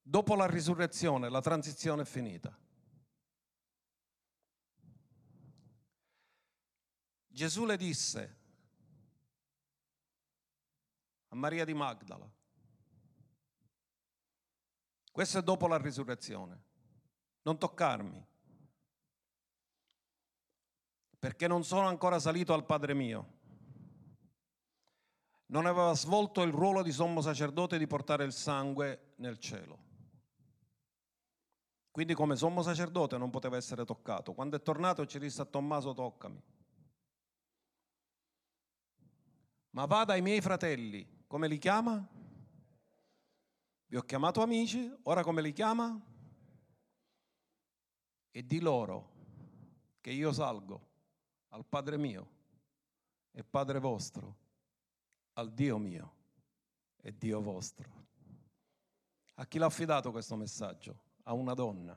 [0.00, 2.56] Dopo la risurrezione la transizione è finita.
[7.38, 8.36] Gesù le disse
[11.28, 12.28] a Maria di Magdala,
[15.12, 16.62] questo è dopo la risurrezione,
[17.42, 18.26] non toccarmi,
[21.16, 23.36] perché non sono ancora salito al Padre mio.
[25.50, 29.78] non aveva svolto il ruolo di sommo sacerdote di portare il sangue nel cielo.
[31.92, 34.34] Quindi come sommo sacerdote non poteva essere toccato.
[34.34, 36.56] Quando è tornato ci disse a Tommaso toccami.
[39.78, 42.04] Ma vada ai miei fratelli, come li chiama?
[43.86, 46.04] Vi ho chiamato amici, ora come li chiama?
[48.28, 49.12] E di loro
[50.00, 50.88] che io salgo
[51.50, 52.28] al Padre mio
[53.30, 54.36] e Padre vostro,
[55.34, 56.14] al Dio mio
[56.96, 58.06] e Dio vostro.
[59.34, 61.02] A chi l'ha affidato questo messaggio?
[61.22, 61.96] A una donna.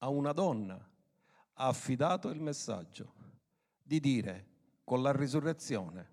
[0.00, 3.14] A una donna ha affidato il messaggio
[3.82, 4.50] di dire
[4.92, 6.06] con la risurrezione,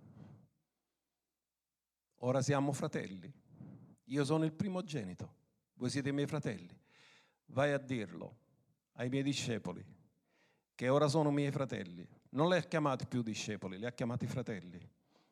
[2.19, 3.29] ora siamo fratelli,
[4.05, 5.33] io sono il primogenito,
[5.73, 6.79] voi siete i miei fratelli,
[7.47, 8.37] vai a dirlo
[8.93, 9.85] ai miei discepoli,
[10.75, 12.07] che ora sono miei fratelli.
[12.29, 14.79] Non li ha chiamati più discepoli, li ha chiamati fratelli.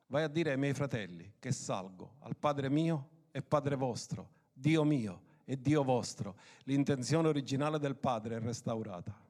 [0.08, 4.84] Vai a dire ai miei fratelli che salgo al Padre mio e Padre vostro, Dio
[4.84, 6.36] mio e Dio vostro.
[6.64, 9.27] L'intenzione originale del Padre è restaurata.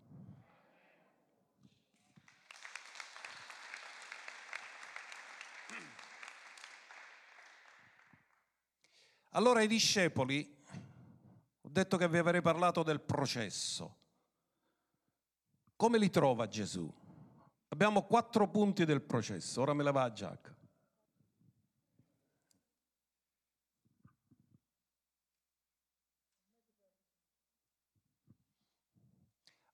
[9.37, 10.51] Allora i discepoli,
[11.61, 13.97] ho detto che vi avrei parlato del processo.
[15.75, 16.91] Come li trova Gesù?
[17.67, 20.55] Abbiamo quattro punti del processo, ora me la va a Giacca.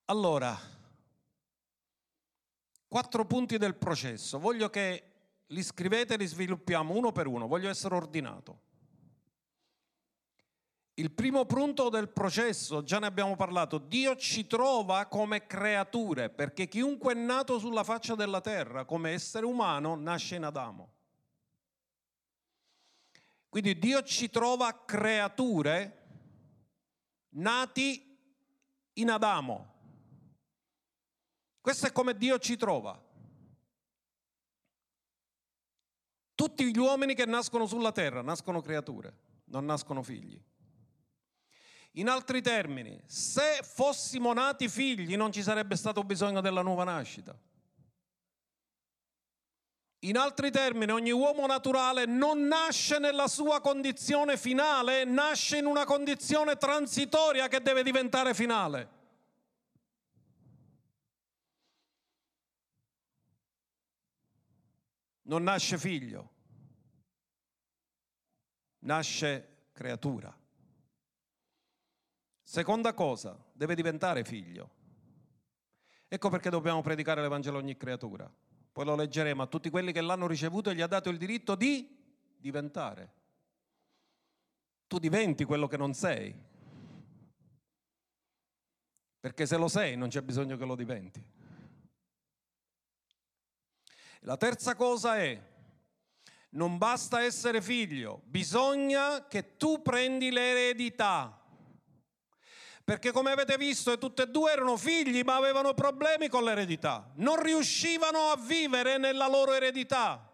[0.04, 0.54] Allora,
[2.86, 4.38] quattro punti del processo.
[4.38, 5.12] Voglio che
[5.46, 7.46] li scrivete e li sviluppiamo uno per uno.
[7.46, 8.72] Voglio essere ordinato.
[10.96, 16.68] Il primo punto del processo, già ne abbiamo parlato, Dio ci trova come creature, perché
[16.68, 20.92] chiunque è nato sulla faccia della terra come essere umano nasce in Adamo.
[23.48, 26.02] Quindi Dio ci trova creature
[27.30, 28.16] nati
[28.92, 29.72] in Adamo.
[31.60, 33.00] Questo è come Dio ci trova.
[36.36, 39.16] Tutti gli uomini che nascono sulla terra nascono creature,
[39.46, 40.40] non nascono figli.
[41.96, 47.38] In altri termini, se fossimo nati figli non ci sarebbe stato bisogno della nuova nascita.
[50.00, 55.84] In altri termini, ogni uomo naturale non nasce nella sua condizione finale, nasce in una
[55.84, 58.88] condizione transitoria che deve diventare finale.
[65.22, 66.30] Non nasce figlio,
[68.80, 70.43] nasce creatura.
[72.54, 74.70] Seconda cosa, deve diventare figlio.
[76.06, 78.32] Ecco perché dobbiamo predicare l'Evangelo a ogni creatura.
[78.70, 81.56] Poi lo leggeremo a tutti quelli che l'hanno ricevuto e gli ha dato il diritto
[81.56, 81.84] di
[82.38, 83.12] diventare.
[84.86, 86.32] Tu diventi quello che non sei.
[89.18, 91.20] Perché se lo sei non c'è bisogno che lo diventi.
[94.20, 95.42] La terza cosa è,
[96.50, 101.40] non basta essere figlio, bisogna che tu prendi l'eredità.
[102.84, 107.10] Perché come avete visto tutti e due erano figli ma avevano problemi con l'eredità.
[107.16, 110.30] Non riuscivano a vivere nella loro eredità.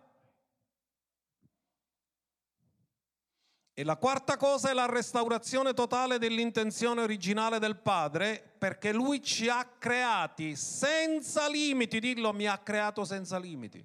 [3.73, 9.49] E la quarta cosa è la restaurazione totale dell'intenzione originale del Padre, perché Lui ci
[9.49, 13.83] ha creati senza limiti, dillo mi ha creato senza limiti,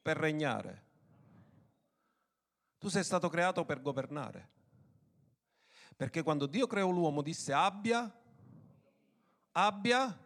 [0.00, 0.84] per regnare.
[2.78, 4.48] Tu sei stato creato per governare.
[6.00, 8.10] Perché quando Dio creò l'uomo disse abbia,
[9.52, 10.18] abbia,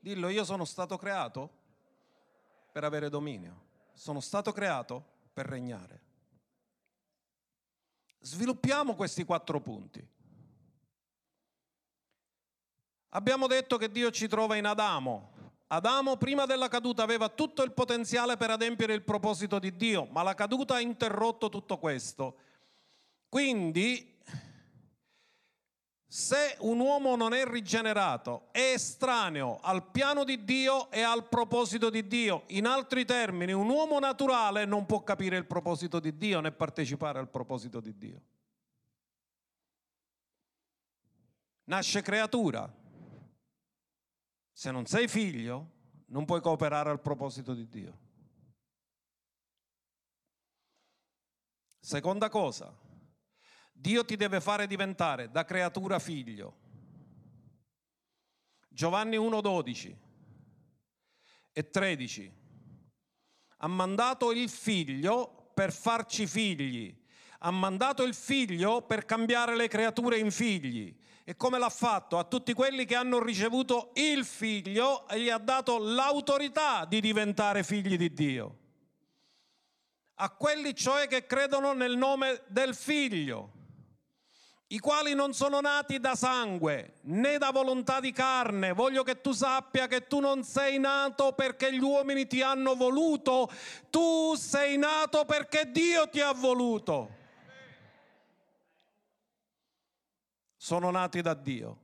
[0.00, 1.50] dillo io sono stato creato
[2.72, 6.02] per avere dominio, sono stato creato per regnare.
[8.18, 10.04] Sviluppiamo questi quattro punti.
[13.10, 15.30] Abbiamo detto che Dio ci trova in Adamo.
[15.68, 20.24] Adamo prima della caduta aveva tutto il potenziale per adempiere il proposito di Dio, ma
[20.24, 22.38] la caduta ha interrotto tutto questo.
[23.28, 24.14] Quindi
[26.08, 31.90] se un uomo non è rigenerato, è estraneo al piano di Dio e al proposito
[31.90, 32.44] di Dio.
[32.48, 37.18] In altri termini, un uomo naturale non può capire il proposito di Dio né partecipare
[37.18, 38.22] al proposito di Dio.
[41.64, 42.72] Nasce creatura.
[44.52, 45.70] Se non sei figlio,
[46.06, 47.98] non puoi cooperare al proposito di Dio.
[51.80, 52.72] Seconda cosa,
[53.86, 56.56] Dio ti deve fare diventare da creatura figlio.
[58.68, 59.94] Giovanni 1,12
[61.52, 62.32] e 13.
[63.58, 67.00] ha mandato il figlio per farci figli,
[67.38, 70.92] ha mandato il figlio per cambiare le creature in figli.
[71.22, 72.18] E come l'ha fatto?
[72.18, 77.96] A tutti quelli che hanno ricevuto il figlio gli ha dato l'autorità di diventare figli
[77.96, 78.58] di Dio.
[80.16, 83.55] A quelli cioè che credono nel nome del figlio
[84.68, 88.72] i quali non sono nati da sangue né da volontà di carne.
[88.72, 93.48] Voglio che tu sappia che tu non sei nato perché gli uomini ti hanno voluto,
[93.90, 97.14] tu sei nato perché Dio ti ha voluto.
[100.56, 101.78] Sono nati da Dio,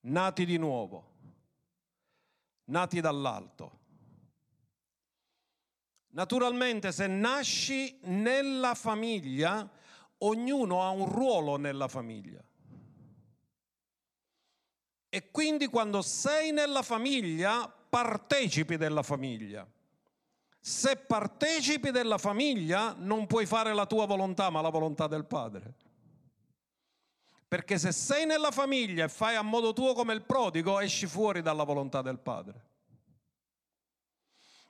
[0.00, 1.12] nati di nuovo,
[2.64, 3.80] nati dall'alto.
[6.08, 9.66] Naturalmente se nasci nella famiglia,
[10.22, 12.42] ognuno ha un ruolo nella famiglia.
[15.08, 19.66] E quindi quando sei nella famiglia, partecipi della famiglia.
[20.58, 25.74] Se partecipi della famiglia, non puoi fare la tua volontà, ma la volontà del Padre.
[27.46, 31.42] Perché se sei nella famiglia e fai a modo tuo come il prodigo, esci fuori
[31.42, 32.70] dalla volontà del Padre.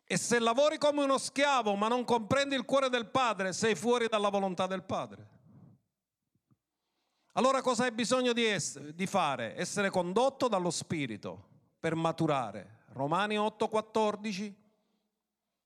[0.04, 4.08] E se lavori come uno schiavo ma non comprendi il cuore del Padre, sei fuori
[4.08, 5.40] dalla volontà del Padre.
[7.32, 9.56] Allora cosa hai bisogno di, essere, di fare?
[9.56, 11.48] Essere condotto dallo Spirito
[11.80, 12.80] per maturare.
[12.92, 14.52] Romani 8:14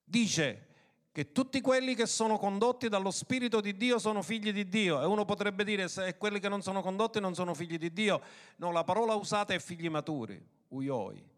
[0.04, 0.66] dice
[1.10, 5.00] che tutti quelli che sono condotti dallo Spirito di Dio sono figli di Dio.
[5.02, 8.20] E uno potrebbe dire se quelli che non sono condotti non sono figli di Dio.
[8.56, 11.34] No, la parola usata è figli maturi, uioi.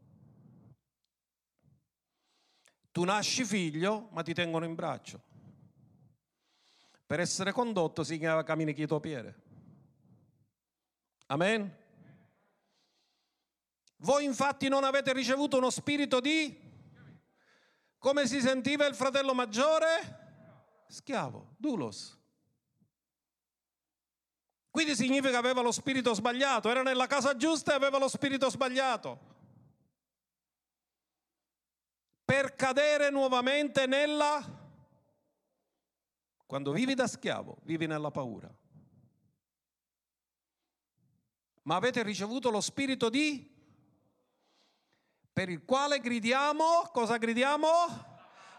[2.92, 5.22] Tu nasci figlio, ma ti tengono in braccio.
[7.06, 9.46] Per essere condotto si chiama cammini chieto piede.
[11.30, 11.76] Amen.
[13.98, 16.66] Voi infatti non avete ricevuto uno spirito di...
[17.98, 20.84] Come si sentiva il fratello maggiore?
[20.86, 22.16] Schiavo, dulos.
[24.70, 28.48] Quindi significa che aveva lo spirito sbagliato, era nella casa giusta e aveva lo spirito
[28.48, 29.36] sbagliato.
[32.24, 34.56] Per cadere nuovamente nella...
[36.46, 38.50] Quando vivi da schiavo, vivi nella paura
[41.68, 43.46] ma avete ricevuto lo spirito di
[45.30, 47.68] per il quale gridiamo, cosa gridiamo?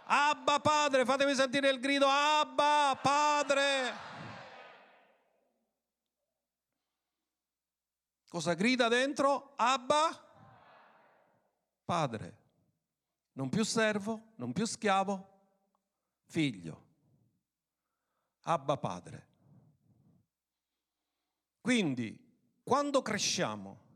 [0.05, 3.93] Abba Padre, fatemi sentire il grido Abba Padre.
[8.27, 9.53] Cosa grida dentro?
[9.55, 10.15] Abba
[11.83, 12.37] Padre.
[13.31, 15.47] Non più servo, non più schiavo,
[16.27, 16.85] figlio.
[18.41, 19.27] Abba Padre.
[21.59, 22.27] Quindi
[22.63, 23.87] quando cresciamo,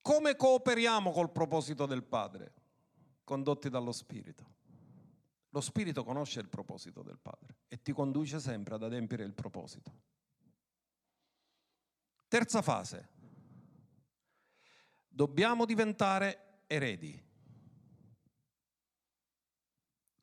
[0.00, 2.54] come cooperiamo col proposito del Padre?
[3.24, 4.58] Condotti dallo Spirito.
[5.50, 9.92] Lo Spirito conosce il proposito del Padre e ti conduce sempre ad adempiere il proposito.
[12.28, 13.08] Terza fase.
[15.08, 17.28] Dobbiamo diventare eredi.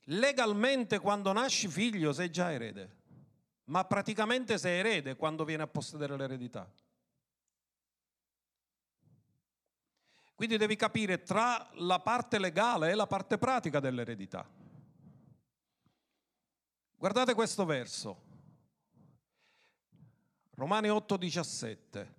[0.06, 2.96] Legalmente quando nasci figlio sei già erede,
[3.66, 6.72] ma praticamente sei erede quando viene a possedere l'eredità.
[10.38, 14.48] Quindi devi capire tra la parte legale e la parte pratica dell'eredità.
[16.96, 18.22] Guardate questo verso.
[20.54, 22.14] Romani 8:17.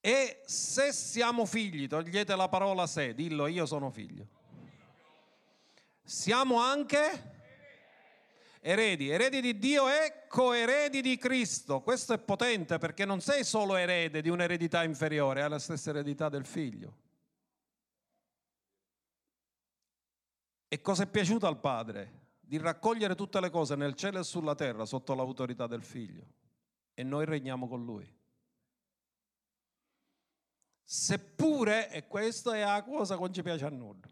[0.00, 4.28] E se siamo figli, togliete la parola se, dillo io sono figlio.
[6.02, 7.39] Siamo anche
[8.60, 11.80] eredi, eredi di Dio e coeredi di Cristo.
[11.80, 16.28] Questo è potente perché non sei solo erede di un'eredità inferiore, hai la stessa eredità
[16.28, 16.96] del figlio.
[20.68, 22.18] E cosa è piaciuto al Padre?
[22.40, 26.26] Di raccogliere tutte le cose nel cielo e sulla terra sotto l'autorità del figlio.
[26.94, 28.18] E noi regniamo con lui.
[30.84, 34.08] Seppure, e questa è la cosa che non ci piace a nulla,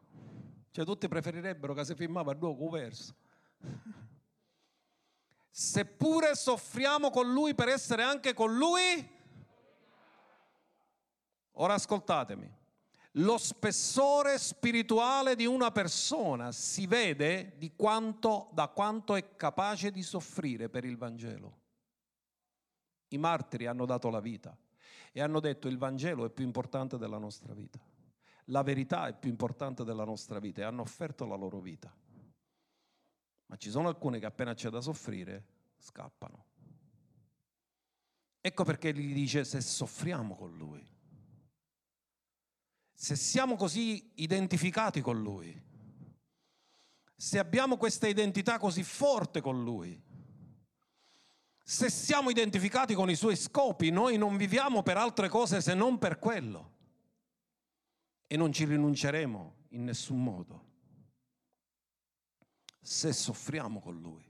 [0.71, 3.15] cioè tutti preferirebbero che si firmava due verso
[5.51, 9.17] seppure soffriamo con lui per essere anche con lui?
[11.53, 12.57] Ora ascoltatemi.
[13.13, 20.69] Lo spessore spirituale di una persona si vede quanto, da quanto è capace di soffrire
[20.69, 21.57] per il Vangelo.
[23.09, 24.57] I martiri hanno dato la vita
[25.11, 27.81] e hanno detto il Vangelo è più importante della nostra vita.
[28.51, 31.93] La verità è più importante della nostra vita e hanno offerto la loro vita.
[33.49, 35.45] Ma ci sono alcuni che appena c'è da soffrire
[35.79, 36.45] scappano.
[38.41, 40.97] Ecco perché gli dice se soffriamo con lui.
[43.01, 45.57] se siamo così identificati con Lui,
[47.15, 50.03] se abbiamo questa identità così forte con Lui,
[51.63, 55.99] se siamo identificati con i Suoi scopi, noi non viviamo per altre cose se non
[55.99, 56.73] per quello
[58.27, 60.68] e non ci rinunceremo in nessun modo
[62.89, 64.25] se soffriamo con Lui.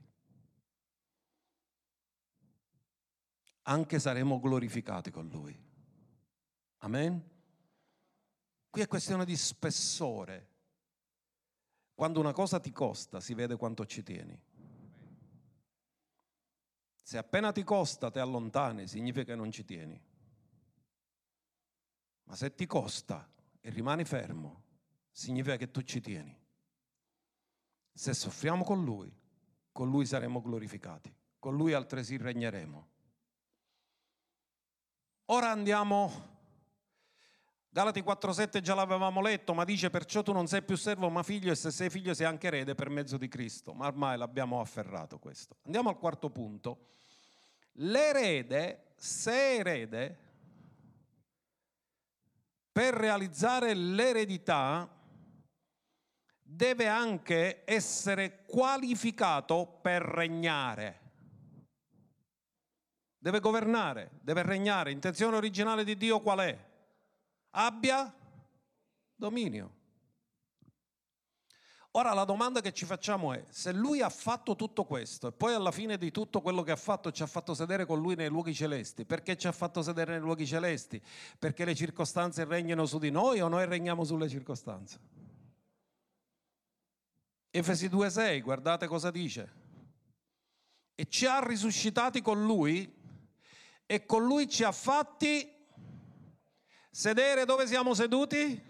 [3.61, 5.57] Anche saremo glorificati con Lui.
[6.79, 7.29] Amen?
[8.69, 10.47] Qui è questione di spessore.
[11.93, 14.37] Quando una cosa ti costa, si vede quanto ci tieni.
[17.01, 19.99] Se appena ti costa ti allontani, significa che non ci tieni.
[22.23, 23.31] Ma se ti costa
[23.61, 24.63] e rimani fermo,
[25.11, 26.47] significa che tu ci tieni.
[27.99, 29.13] Se soffriamo con Lui,
[29.73, 32.87] con Lui saremo glorificati, con Lui altresì regneremo.
[35.25, 36.37] Ora andiamo
[37.67, 41.51] Galati 4:7 già l'avevamo letto, ma dice perciò tu non sei più servo ma figlio
[41.51, 43.73] e se sei figlio sei anche erede per mezzo di Cristo.
[43.73, 45.57] Ma ormai l'abbiamo afferrato questo.
[45.63, 46.85] Andiamo al quarto punto.
[47.73, 50.17] L'erede, se erede,
[52.71, 54.98] per realizzare l'eredità
[56.51, 60.99] deve anche essere qualificato per regnare.
[63.17, 64.91] Deve governare, deve regnare.
[64.91, 66.67] Intenzione originale di Dio qual è?
[67.51, 68.13] abbia
[69.15, 69.77] dominio.
[71.93, 75.55] Ora la domanda che ci facciamo è, se lui ha fatto tutto questo e poi
[75.55, 78.29] alla fine di tutto quello che ha fatto ci ha fatto sedere con lui nei
[78.29, 81.01] luoghi celesti, perché ci ha fatto sedere nei luoghi celesti?
[81.39, 85.18] Perché le circostanze regnano su di noi o noi regniamo sulle circostanze?
[87.51, 89.57] Efesi 2.6, guardate cosa dice.
[90.95, 92.93] E ci ha risuscitati con lui
[93.85, 95.57] e con lui ci ha fatti
[96.99, 98.67] Sedere dove siamo seduti?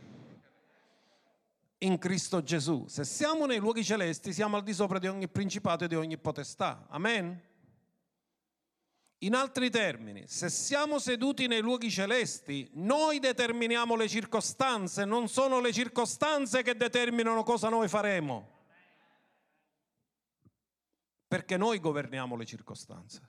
[1.80, 2.86] In Cristo Gesù.
[2.88, 6.18] Se siamo nei luoghi celesti, siamo al di sopra di ogni principato e di ogni
[6.18, 6.86] potestà.
[6.90, 7.42] Amen?
[9.20, 15.60] In altri termini, se siamo seduti nei luoghi celesti, noi determiniamo le circostanze, non sono
[15.60, 18.59] le circostanze che determinano cosa noi faremo.
[21.30, 23.22] Perché noi governiamo le circostanze.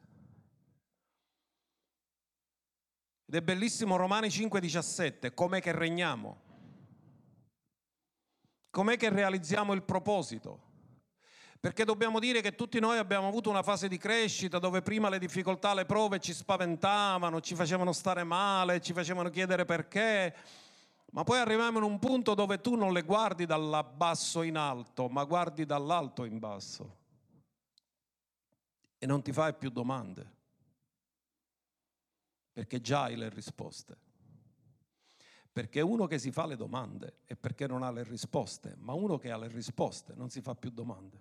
[3.26, 6.40] Ed è bellissimo Romani 5:17, com'è che regniamo?
[8.70, 10.68] Com'è che realizziamo il proposito?
[11.60, 15.18] Perché dobbiamo dire che tutti noi abbiamo avuto una fase di crescita dove prima le
[15.18, 20.34] difficoltà, le prove ci spaventavano, ci facevano stare male, ci facevano chiedere perché,
[21.10, 25.08] ma poi arriviamo in un punto dove tu non le guardi dal basso in alto,
[25.08, 26.99] ma guardi dall'alto in basso
[29.02, 30.36] e non ti fai più domande
[32.52, 33.96] perché già hai le risposte.
[35.50, 39.16] Perché uno che si fa le domande è perché non ha le risposte, ma uno
[39.16, 41.18] che ha le risposte non si fa più domande.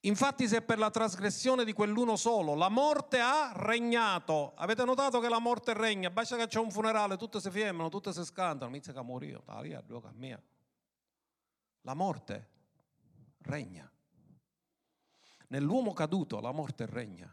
[0.00, 5.28] Infatti se per la trasgressione di quell'uno solo la morte ha regnato, avete notato che
[5.28, 8.92] la morte regna, basta che c'è un funerale, tutte si firmano, tutte si scantano, inizia
[8.94, 9.40] a morire,
[11.82, 12.56] la morte
[13.38, 13.90] regna.
[15.48, 17.32] Nell'uomo caduto la morte regna.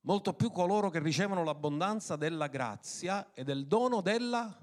[0.00, 4.62] Molto più coloro che ricevono l'abbondanza della grazia e del dono della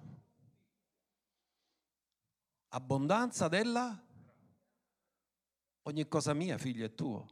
[2.69, 4.01] abbondanza della
[5.83, 7.27] ogni cosa mia, figlio è tuo.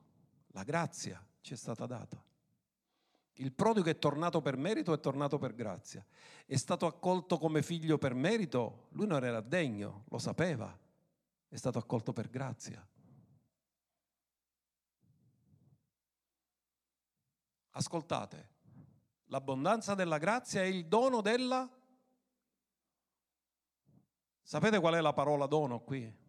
[0.48, 2.24] La grazia ci è stata data.
[3.36, 6.06] Il prodigo è tornato per merito, è tornato per grazia.
[6.46, 10.78] È stato accolto come figlio per merito, lui non era degno, lo sapeva,
[11.52, 12.88] è stato accolto per grazia.
[17.72, 18.50] Ascoltate,
[19.26, 21.70] l'abbondanza della grazia è il dono della...
[24.42, 26.20] Sapete qual è la parola dono qui?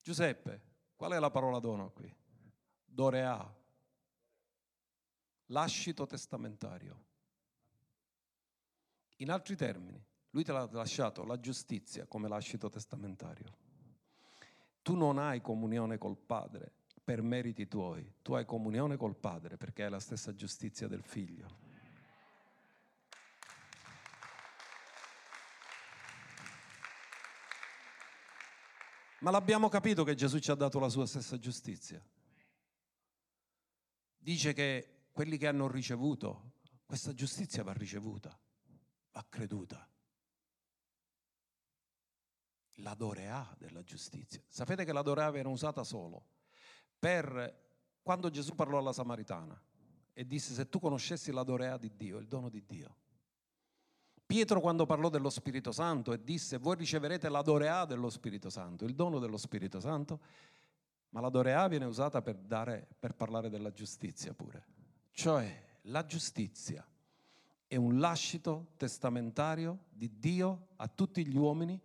[0.00, 0.62] Giuseppe,
[0.94, 2.16] qual è la parola dono qui?
[2.84, 3.52] Dorea,
[5.46, 7.04] lascito testamentario.
[9.16, 13.56] In altri termini, lui te l'ha lasciato la giustizia come lascito testamentario.
[14.82, 16.72] Tu non hai comunione col Padre
[17.04, 21.62] per meriti tuoi, tu hai comunione col Padre perché hai la stessa giustizia del Figlio.
[29.20, 32.04] Ma l'abbiamo capito che Gesù ci ha dato la sua stessa giustizia.
[34.18, 36.54] Dice che quelli che hanno ricevuto,
[36.84, 38.36] questa giustizia va ricevuta,
[39.12, 39.88] va creduta.
[42.78, 44.42] La dorea della giustizia.
[44.46, 46.26] Sapete che la dorea viene usata solo
[46.98, 47.62] per
[48.02, 49.60] quando Gesù parlò alla Samaritana
[50.12, 52.96] e disse se tu conoscessi la dorea di Dio, il dono di Dio.
[54.26, 58.84] Pietro quando parlò dello Spirito Santo e disse voi riceverete la dorea dello Spirito Santo,
[58.84, 60.20] il dono dello Spirito Santo,
[61.10, 64.66] ma la dorea viene usata per, dare, per parlare della giustizia pure.
[65.10, 66.86] Cioè la giustizia
[67.66, 71.80] è un lascito testamentario di Dio a tutti gli uomini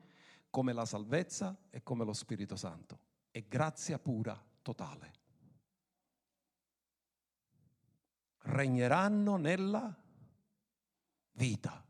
[0.50, 3.00] come la salvezza e come lo Spirito Santo.
[3.32, 5.14] È grazia pura, totale.
[8.40, 9.96] Regneranno nella
[11.32, 11.86] vita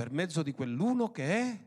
[0.00, 1.66] per mezzo di quell'uno che è.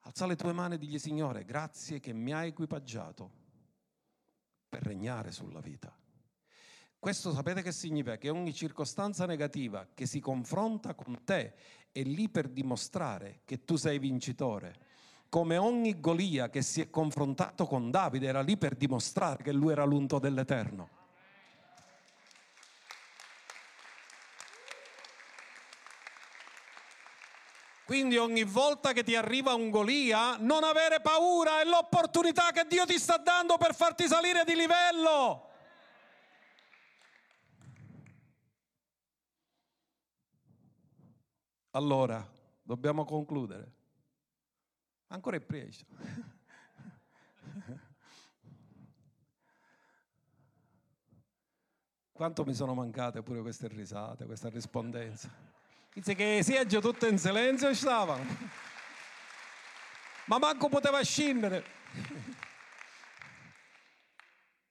[0.00, 3.30] Alza le tue mani e digli Signore, grazie che mi hai equipaggiato
[4.68, 5.90] per regnare sulla vita.
[6.98, 8.16] Questo sapete che significa?
[8.16, 11.54] Che ogni circostanza negativa che si confronta con te
[11.92, 14.90] è lì per dimostrare che tu sei vincitore.
[15.28, 19.72] Come ogni Golia che si è confrontato con Davide era lì per dimostrare che lui
[19.72, 21.00] era l'unto dell'Eterno.
[27.84, 32.86] Quindi ogni volta che ti arriva un Golia, non avere paura, è l'opportunità che Dio
[32.86, 35.51] ti sta dando per farti salire di livello.
[41.74, 42.30] Allora,
[42.62, 43.72] dobbiamo concludere.
[45.08, 45.86] Ancora è presto.
[52.12, 55.30] Quanto mi sono mancate pure queste risate, questa rispondenza.
[55.94, 58.24] Dice che si egge tutto in silenzio stavano.
[60.26, 61.64] Ma manco poteva scendere.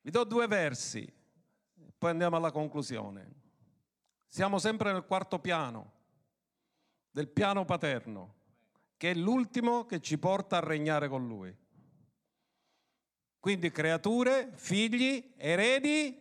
[0.02, 1.12] Vi do due versi,
[1.98, 3.40] poi andiamo alla conclusione.
[4.28, 6.00] Siamo sempre nel quarto piano
[7.12, 8.36] del piano paterno,
[8.98, 11.56] che è l'ultimo che ci porta a regnare con Lui.
[13.40, 16.20] Quindi creature, figli, eredi,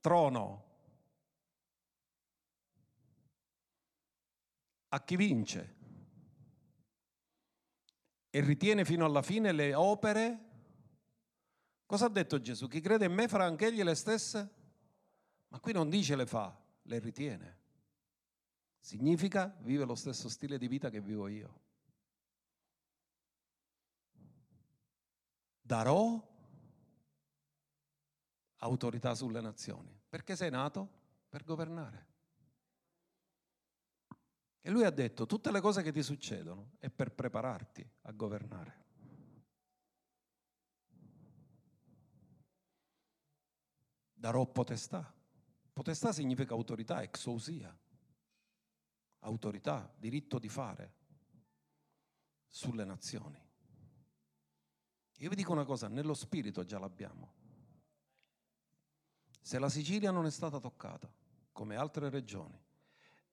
[0.00, 0.64] trono.
[4.88, 5.74] A chi vince
[8.34, 10.50] e ritiene fino alla fine le opere.
[11.84, 12.66] Cosa ha detto Gesù?
[12.66, 14.50] Chi crede in me farà anche egli le stesse?
[15.48, 17.61] Ma qui non dice le fa, le ritiene.
[18.82, 21.60] Significa vive lo stesso stile di vita che vivo io.
[25.60, 26.20] Darò
[28.56, 29.96] autorità sulle nazioni.
[30.08, 31.00] Perché sei nato?
[31.28, 32.08] Per governare.
[34.60, 38.84] E lui ha detto, tutte le cose che ti succedono è per prepararti a governare.
[44.12, 45.14] Darò potestà.
[45.72, 47.76] Potestà significa autorità, exousia
[49.22, 50.94] autorità, diritto di fare
[52.48, 53.40] sulle nazioni.
[55.18, 57.40] Io vi dico una cosa, nello spirito già l'abbiamo.
[59.40, 61.10] Se la Sicilia non è stata toccata,
[61.52, 62.58] come altre regioni,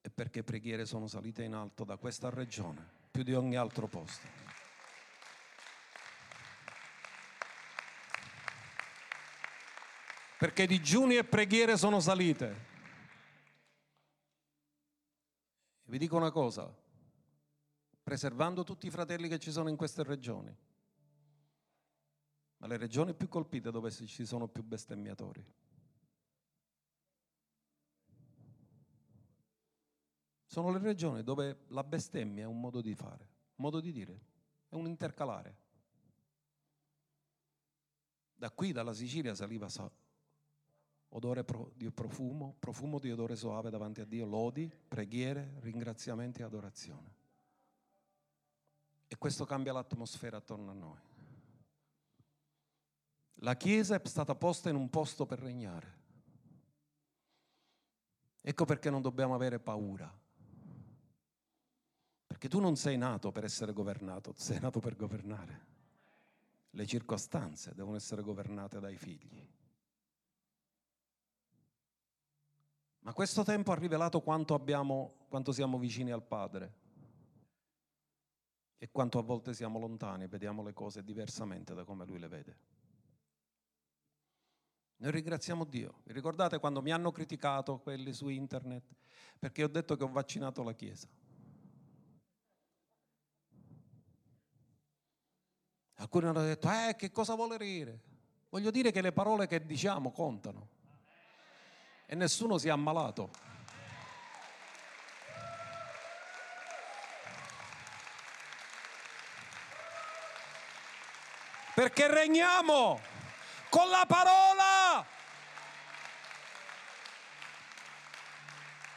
[0.02, 4.28] è perché preghiere sono salite in alto da questa regione, più di ogni altro posto.
[10.38, 12.68] Perché digiuni e preghiere sono salite
[15.90, 16.72] vi dico una cosa,
[18.04, 20.56] preservando tutti i fratelli che ci sono in queste regioni,
[22.58, 25.44] ma le regioni più colpite dove ci sono più bestemmiatori.
[30.46, 33.24] Sono le regioni dove la bestemmia è un modo di fare,
[33.56, 34.22] un modo di dire,
[34.70, 35.58] è un intercalare.
[38.36, 39.70] Da qui, dalla Sicilia, saliva
[41.10, 47.16] odore di profumo, profumo di odore soave davanti a Dio, lodi, preghiere, ringraziamenti e adorazione.
[49.08, 51.00] E questo cambia l'atmosfera attorno a noi.
[53.42, 55.98] La Chiesa è stata posta in un posto per regnare.
[58.42, 60.12] Ecco perché non dobbiamo avere paura.
[62.28, 65.68] Perché tu non sei nato per essere governato, sei nato per governare.
[66.72, 69.48] Le circostanze devono essere governate dai figli.
[73.02, 76.74] Ma questo tempo ha rivelato quanto, abbiamo, quanto siamo vicini al Padre
[78.78, 82.58] e quanto a volte siamo lontani vediamo le cose diversamente da come Lui le vede.
[84.98, 86.02] Noi ringraziamo Dio.
[86.04, 88.84] Vi ricordate quando mi hanno criticato quelli su internet
[89.40, 91.08] perché ho detto che ho vaccinato la Chiesa?
[95.96, 98.02] Alcuni hanno detto, eh, che cosa vuole dire?
[98.50, 100.78] Voglio dire che le parole che diciamo contano
[102.12, 103.30] e nessuno si è ammalato.
[111.76, 113.00] Perché regniamo.
[113.70, 115.06] con la parola.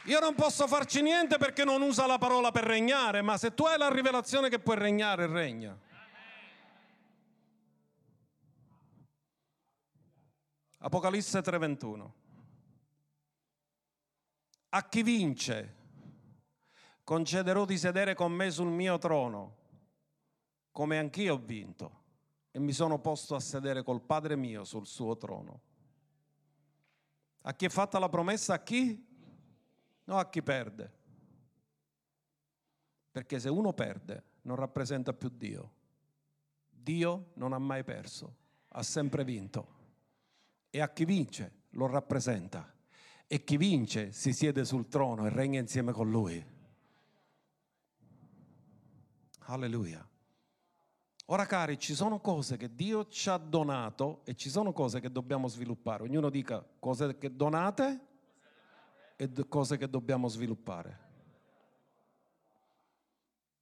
[0.05, 3.65] Io non posso farci niente perché non usa la parola per regnare, ma se tu
[3.65, 5.77] hai la rivelazione che puoi regnare, regna.
[10.79, 12.22] Apocalisse 3:21.
[14.75, 15.75] A chi vince
[17.03, 19.57] concederò di sedere con me sul mio trono,
[20.71, 22.01] come anch'io ho vinto
[22.49, 25.61] e mi sono posto a sedere col Padre mio sul suo trono.
[27.41, 28.55] A chi è fatta la promessa?
[28.55, 29.05] A chi?
[30.05, 30.91] No, a chi perde.
[33.11, 35.73] Perché se uno perde non rappresenta più Dio.
[36.67, 38.37] Dio non ha mai perso,
[38.69, 39.67] ha sempre vinto.
[40.71, 42.73] E a chi vince lo rappresenta.
[43.27, 46.43] E chi vince si siede sul trono e regna insieme con lui.
[49.45, 50.07] Alleluia.
[51.27, 55.11] Ora cari, ci sono cose che Dio ci ha donato e ci sono cose che
[55.11, 56.03] dobbiamo sviluppare.
[56.03, 58.07] Ognuno dica cose che donate
[59.15, 60.99] e cose che dobbiamo sviluppare.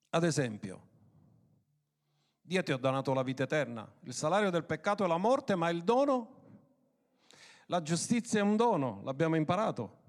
[0.09, 0.89] Ad esempio,
[2.41, 3.89] Dio ti ha donato la vita eterna.
[4.01, 6.40] Il salario del peccato è la morte, ma il dono?
[7.71, 9.99] La giustizia è un dono, l'abbiamo imparato.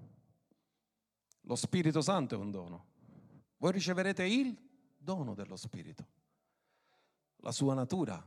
[1.43, 2.87] Lo Spirito Santo è un dono.
[3.55, 4.53] Voi riceverete il
[4.97, 6.05] dono dello Spirito.
[7.37, 8.21] La sua natura.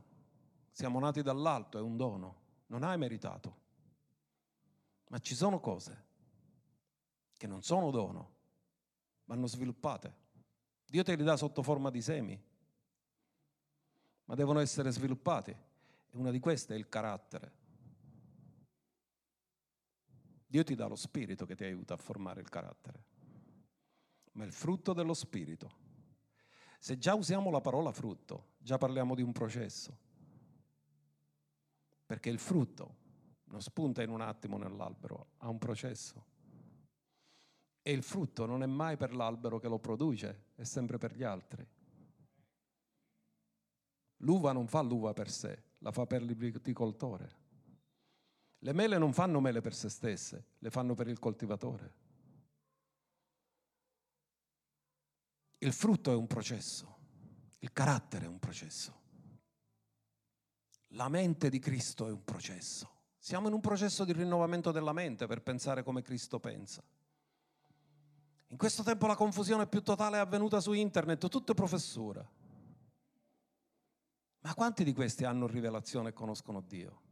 [0.70, 2.44] Siamo nati dall'alto, è un dono.
[2.68, 3.56] Non hai meritato.
[5.08, 6.04] Ma ci sono cose
[7.36, 8.30] che non sono dono,
[9.26, 10.14] vanno sviluppate.
[10.86, 12.42] Dio te li dà sotto forma di semi,
[14.24, 15.50] ma devono essere sviluppati.
[15.50, 17.64] E una di queste è il carattere.
[20.46, 23.04] Dio ti dà lo spirito che ti aiuta a formare il carattere,
[24.32, 25.84] ma il frutto dello spirito.
[26.78, 29.98] Se già usiamo la parola frutto, già parliamo di un processo,
[32.06, 33.04] perché il frutto
[33.46, 36.24] non spunta in un attimo nell'albero, ha un processo.
[37.82, 41.22] E il frutto non è mai per l'albero che lo produce, è sempre per gli
[41.22, 41.66] altri.
[44.18, 47.44] L'uva non fa l'uva per sé, la fa per il viticoltore.
[48.60, 51.94] Le mele non fanno mele per se stesse, le fanno per il coltivatore.
[55.58, 56.96] Il frutto è un processo,
[57.58, 59.00] il carattere è un processo,
[60.88, 62.90] la mente di Cristo è un processo.
[63.18, 66.82] Siamo in un processo di rinnovamento della mente per pensare come Cristo pensa.
[68.48, 72.24] In questo tempo la confusione più totale è avvenuta su internet, tutto è professura.
[74.40, 77.05] Ma quanti di questi hanno rivelazione e conoscono Dio?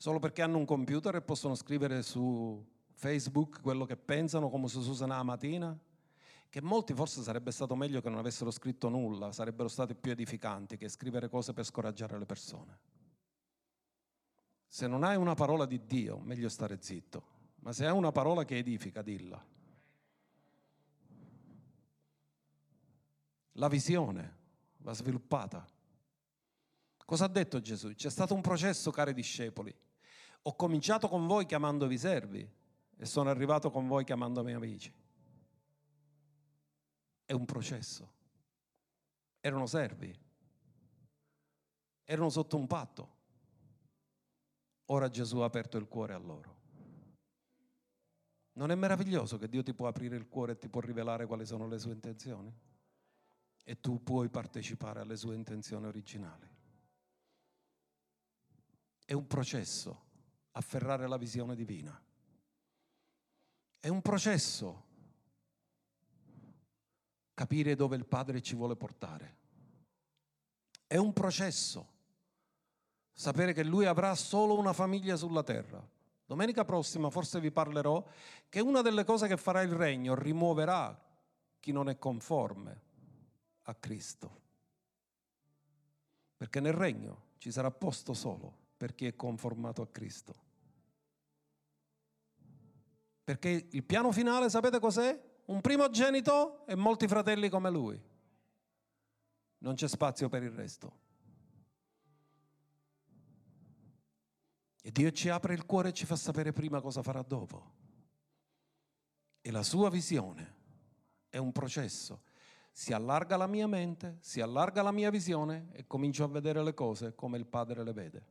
[0.00, 4.78] Solo perché hanno un computer e possono scrivere su Facebook quello che pensano, come si
[4.78, 5.76] usa la mattina?
[6.48, 10.76] Che molti forse sarebbe stato meglio che non avessero scritto nulla, sarebbero stati più edificanti
[10.76, 12.78] che scrivere cose per scoraggiare le persone.
[14.68, 17.24] Se non hai una parola di Dio, meglio stare zitto,
[17.56, 19.44] ma se hai una parola che edifica, dilla.
[23.54, 24.36] La visione
[24.76, 25.66] va sviluppata.
[27.04, 27.92] Cosa ha detto Gesù?
[27.94, 29.74] C'è stato un processo, cari discepoli.
[30.48, 32.50] Ho cominciato con voi chiamandovi servi
[32.96, 34.90] e sono arrivato con voi chiamandomi amici.
[37.26, 38.12] È un processo.
[39.40, 40.18] Erano servi.
[42.04, 43.16] Erano sotto un patto.
[44.86, 46.56] Ora Gesù ha aperto il cuore a loro.
[48.54, 51.44] Non è meraviglioso che Dio ti può aprire il cuore e ti può rivelare quali
[51.44, 52.50] sono le sue intenzioni?
[53.68, 56.48] e tu puoi partecipare alle sue intenzioni originali.
[59.04, 60.07] È un processo
[60.58, 61.98] afferrare la visione divina.
[63.78, 64.86] È un processo
[67.32, 69.36] capire dove il Padre ci vuole portare.
[70.84, 71.96] È un processo
[73.12, 75.86] sapere che Lui avrà solo una famiglia sulla terra.
[76.26, 78.04] Domenica prossima forse vi parlerò
[78.48, 81.06] che una delle cose che farà il regno rimuoverà
[81.60, 82.82] chi non è conforme
[83.62, 84.40] a Cristo.
[86.36, 90.46] Perché nel regno ci sarà posto solo per chi è conformato a Cristo.
[93.28, 95.22] Perché il piano finale, sapete cos'è?
[95.48, 98.02] Un primogenito e molti fratelli come lui.
[99.58, 100.98] Non c'è spazio per il resto.
[104.80, 107.74] E Dio ci apre il cuore e ci fa sapere prima cosa farà dopo.
[109.42, 110.54] E la sua visione
[111.28, 112.22] è un processo
[112.72, 116.72] si allarga la mia mente, si allarga la mia visione e comincio a vedere le
[116.72, 118.26] cose come il Padre le vede.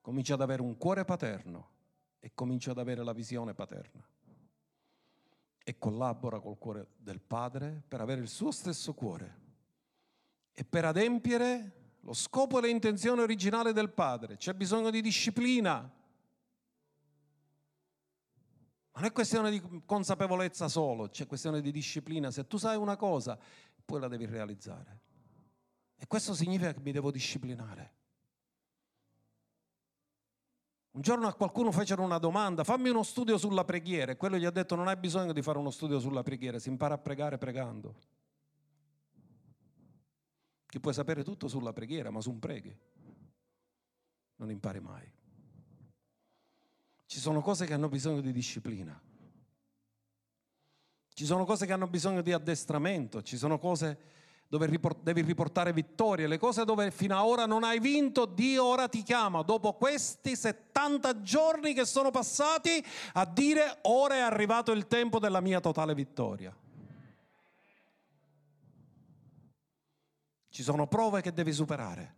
[0.00, 1.74] Comincio ad avere un cuore paterno
[2.26, 4.04] e comincio ad avere la visione paterna.
[5.62, 9.44] E collabora col cuore del Padre per avere il suo stesso cuore
[10.50, 14.36] e per adempiere lo scopo e le intenzioni originali del Padre.
[14.38, 15.88] C'è bisogno di disciplina.
[18.92, 22.32] Non è questione di consapevolezza solo, c'è questione di disciplina.
[22.32, 23.38] Se tu sai una cosa,
[23.84, 25.00] poi la devi realizzare.
[25.94, 27.95] E questo significa che mi devo disciplinare.
[30.96, 34.46] Un giorno a qualcuno fecero una domanda, fammi uno studio sulla preghiera e quello gli
[34.46, 37.36] ha detto non hai bisogno di fare uno studio sulla preghiera, si impara a pregare
[37.36, 37.94] pregando.
[40.64, 42.74] Chi puoi sapere tutto sulla preghiera, ma su un preghi
[44.36, 45.12] non impari mai.
[47.04, 48.98] Ci sono cose che hanno bisogno di disciplina.
[51.12, 53.98] Ci sono cose che hanno bisogno di addestramento, ci sono cose
[54.48, 54.68] dove
[55.02, 59.02] devi riportare vittorie, le cose dove fino ad ora non hai vinto, Dio ora ti
[59.02, 62.84] chiama, dopo questi 70 giorni che sono passati,
[63.14, 66.56] a dire ora è arrivato il tempo della mia totale vittoria.
[70.48, 72.14] Ci sono prove che devi superare,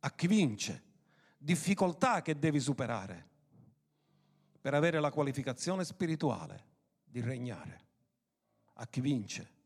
[0.00, 0.82] a chi vince,
[1.36, 3.26] difficoltà che devi superare.
[4.60, 6.64] Per avere la qualificazione spirituale
[7.04, 7.86] di regnare.
[8.74, 9.56] A chi vince?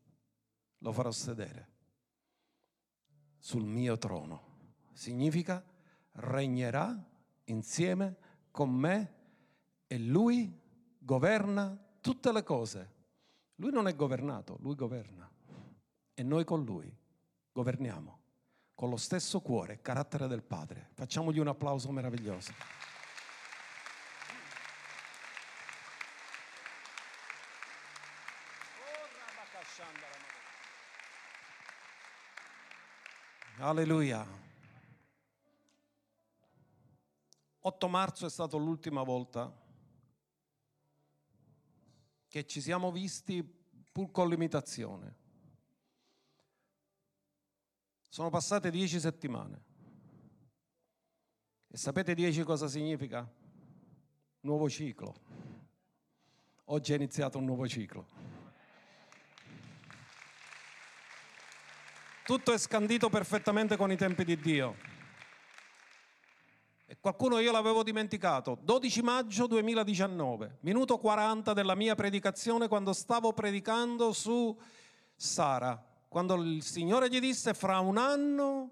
[0.79, 1.72] Lo farò sedere
[3.43, 4.51] sul mio trono.
[4.93, 5.61] Significa
[6.13, 6.97] regnerà
[7.45, 8.15] insieme
[8.51, 9.13] con me
[9.85, 10.57] e lui
[10.97, 12.91] governa tutte le cose.
[13.55, 15.29] Lui non è governato, lui governa.
[16.13, 16.89] E noi con lui
[17.51, 18.21] governiamo
[18.73, 20.91] con lo stesso cuore, carattere del Padre.
[20.93, 22.53] Facciamogli un applauso meraviglioso.
[33.65, 34.27] Alleluia.
[37.59, 39.57] 8 marzo è stata l'ultima volta
[42.27, 43.41] che ci siamo visti
[43.89, 45.15] pur con limitazione.
[48.09, 49.63] Sono passate dieci settimane.
[51.69, 53.25] E sapete dieci cosa significa?
[54.41, 55.15] Nuovo ciclo.
[56.65, 58.32] Oggi è iniziato un nuovo ciclo.
[62.25, 64.77] Tutto è scandito perfettamente con i tempi di Dio.
[66.85, 68.57] E qualcuno io l'avevo dimenticato.
[68.61, 74.57] 12 maggio 2019, minuto 40 della mia predicazione quando stavo predicando su
[75.13, 75.83] Sara.
[76.07, 78.71] Quando il Signore gli disse fra un anno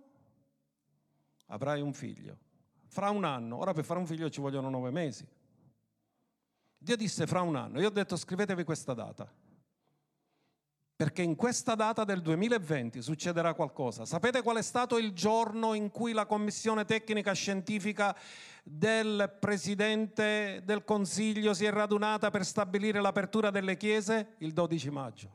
[1.48, 2.38] avrai un figlio.
[2.88, 3.58] Fra un anno.
[3.58, 5.28] Ora per fare un figlio ci vogliono nove mesi.
[6.78, 7.82] Dio disse fra un anno.
[7.82, 9.41] Io ho detto scrivetevi questa data
[11.02, 14.06] perché in questa data del 2020 succederà qualcosa.
[14.06, 18.16] Sapete qual è stato il giorno in cui la commissione tecnica scientifica
[18.62, 24.36] del Presidente del Consiglio si è radunata per stabilire l'apertura delle chiese?
[24.38, 25.30] Il 12 maggio.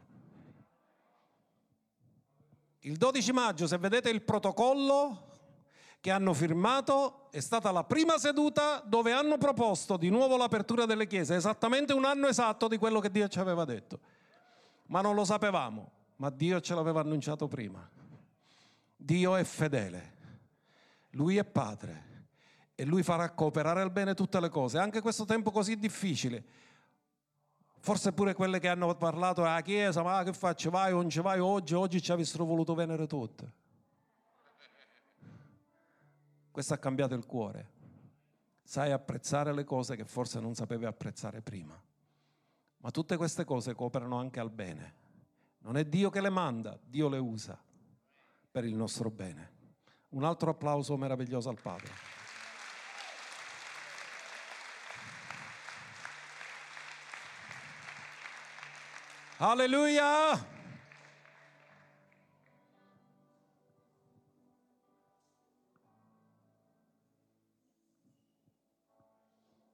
[2.82, 5.32] Il 12 maggio, se vedete il protocollo
[5.98, 11.08] che hanno firmato, è stata la prima seduta dove hanno proposto di nuovo l'apertura delle
[11.08, 13.98] chiese, esattamente un anno esatto di quello che Dio ci aveva detto
[14.86, 17.88] ma non lo sapevamo, ma Dio ce l'aveva annunciato prima.
[18.96, 20.14] Dio è fedele,
[21.10, 22.04] Lui è Padre
[22.74, 26.44] e Lui farà cooperare al bene tutte le cose, anche questo tempo così difficile.
[27.78, 31.38] Forse pure quelle che hanno parlato alla Chiesa, ma che faccio, vai, non ci vai
[31.38, 33.64] oggi, oggi ci avessero voluto venere tutte.
[36.50, 37.74] Questo ha cambiato il cuore.
[38.64, 41.80] Sai apprezzare le cose che forse non sapevi apprezzare prima.
[42.86, 44.94] Ma tutte queste cose cooperano anche al bene.
[45.62, 47.60] Non è Dio che le manda, Dio le usa
[48.48, 49.54] per il nostro bene.
[50.10, 51.90] Un altro applauso meraviglioso al Padre.
[59.38, 60.46] Alleluia!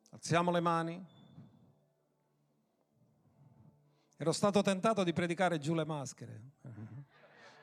[0.08, 1.21] Alziamo le mani.
[4.22, 6.40] Ero stato tentato di predicare giù le maschere,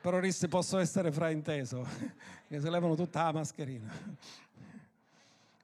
[0.02, 1.88] però disse posso essere frainteso,
[2.49, 3.90] che si levano tutta la mascherina.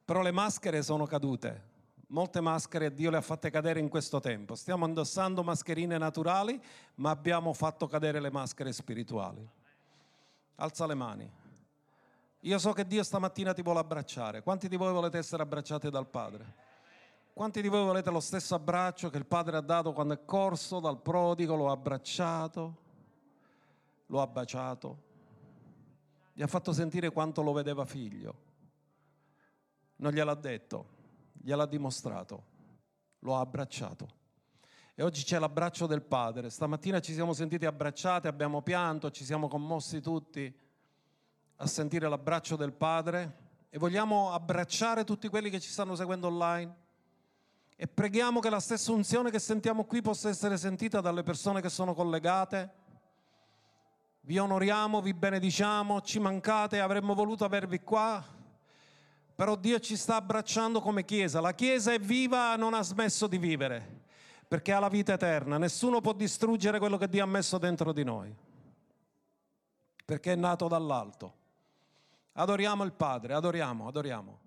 [0.06, 1.62] Però le maschere sono cadute,
[2.06, 4.54] molte maschere Dio le ha fatte cadere in questo tempo.
[4.54, 6.58] Stiamo indossando mascherine naturali,
[6.94, 9.46] ma abbiamo fatto cadere le maschere spirituali.
[10.54, 11.30] Alza le mani.
[12.40, 14.42] Io so che Dio stamattina ti vuole abbracciare.
[14.42, 16.65] Quanti di voi volete essere abbracciati dal Padre?
[17.36, 20.80] Quanti di voi volete lo stesso abbraccio che il padre ha dato quando è corso
[20.80, 22.76] dal prodigo, lo ha abbracciato,
[24.06, 25.02] lo ha baciato,
[26.32, 28.38] gli ha fatto sentire quanto lo vedeva figlio.
[29.96, 30.88] Non gliel'ha detto,
[31.34, 32.44] gliel'ha dimostrato,
[33.18, 34.08] lo ha abbracciato.
[34.94, 36.48] E oggi c'è l'abbraccio del Padre.
[36.48, 40.58] Stamattina ci siamo sentiti abbracciati, abbiamo pianto, ci siamo commossi tutti
[41.56, 46.84] a sentire l'abbraccio del Padre e vogliamo abbracciare tutti quelli che ci stanno seguendo online
[47.78, 51.68] e preghiamo che la stessa unzione che sentiamo qui possa essere sentita dalle persone che
[51.68, 52.84] sono collegate.
[54.22, 58.24] Vi onoriamo, vi benediciamo, ci mancate, avremmo voluto avervi qua,
[59.34, 61.40] però Dio ci sta abbracciando come Chiesa.
[61.40, 64.04] La Chiesa è viva, non ha smesso di vivere,
[64.48, 65.58] perché ha la vita eterna.
[65.58, 68.34] Nessuno può distruggere quello che Dio ha messo dentro di noi,
[70.02, 71.34] perché è nato dall'alto.
[72.32, 74.44] Adoriamo il Padre, adoriamo, adoriamo.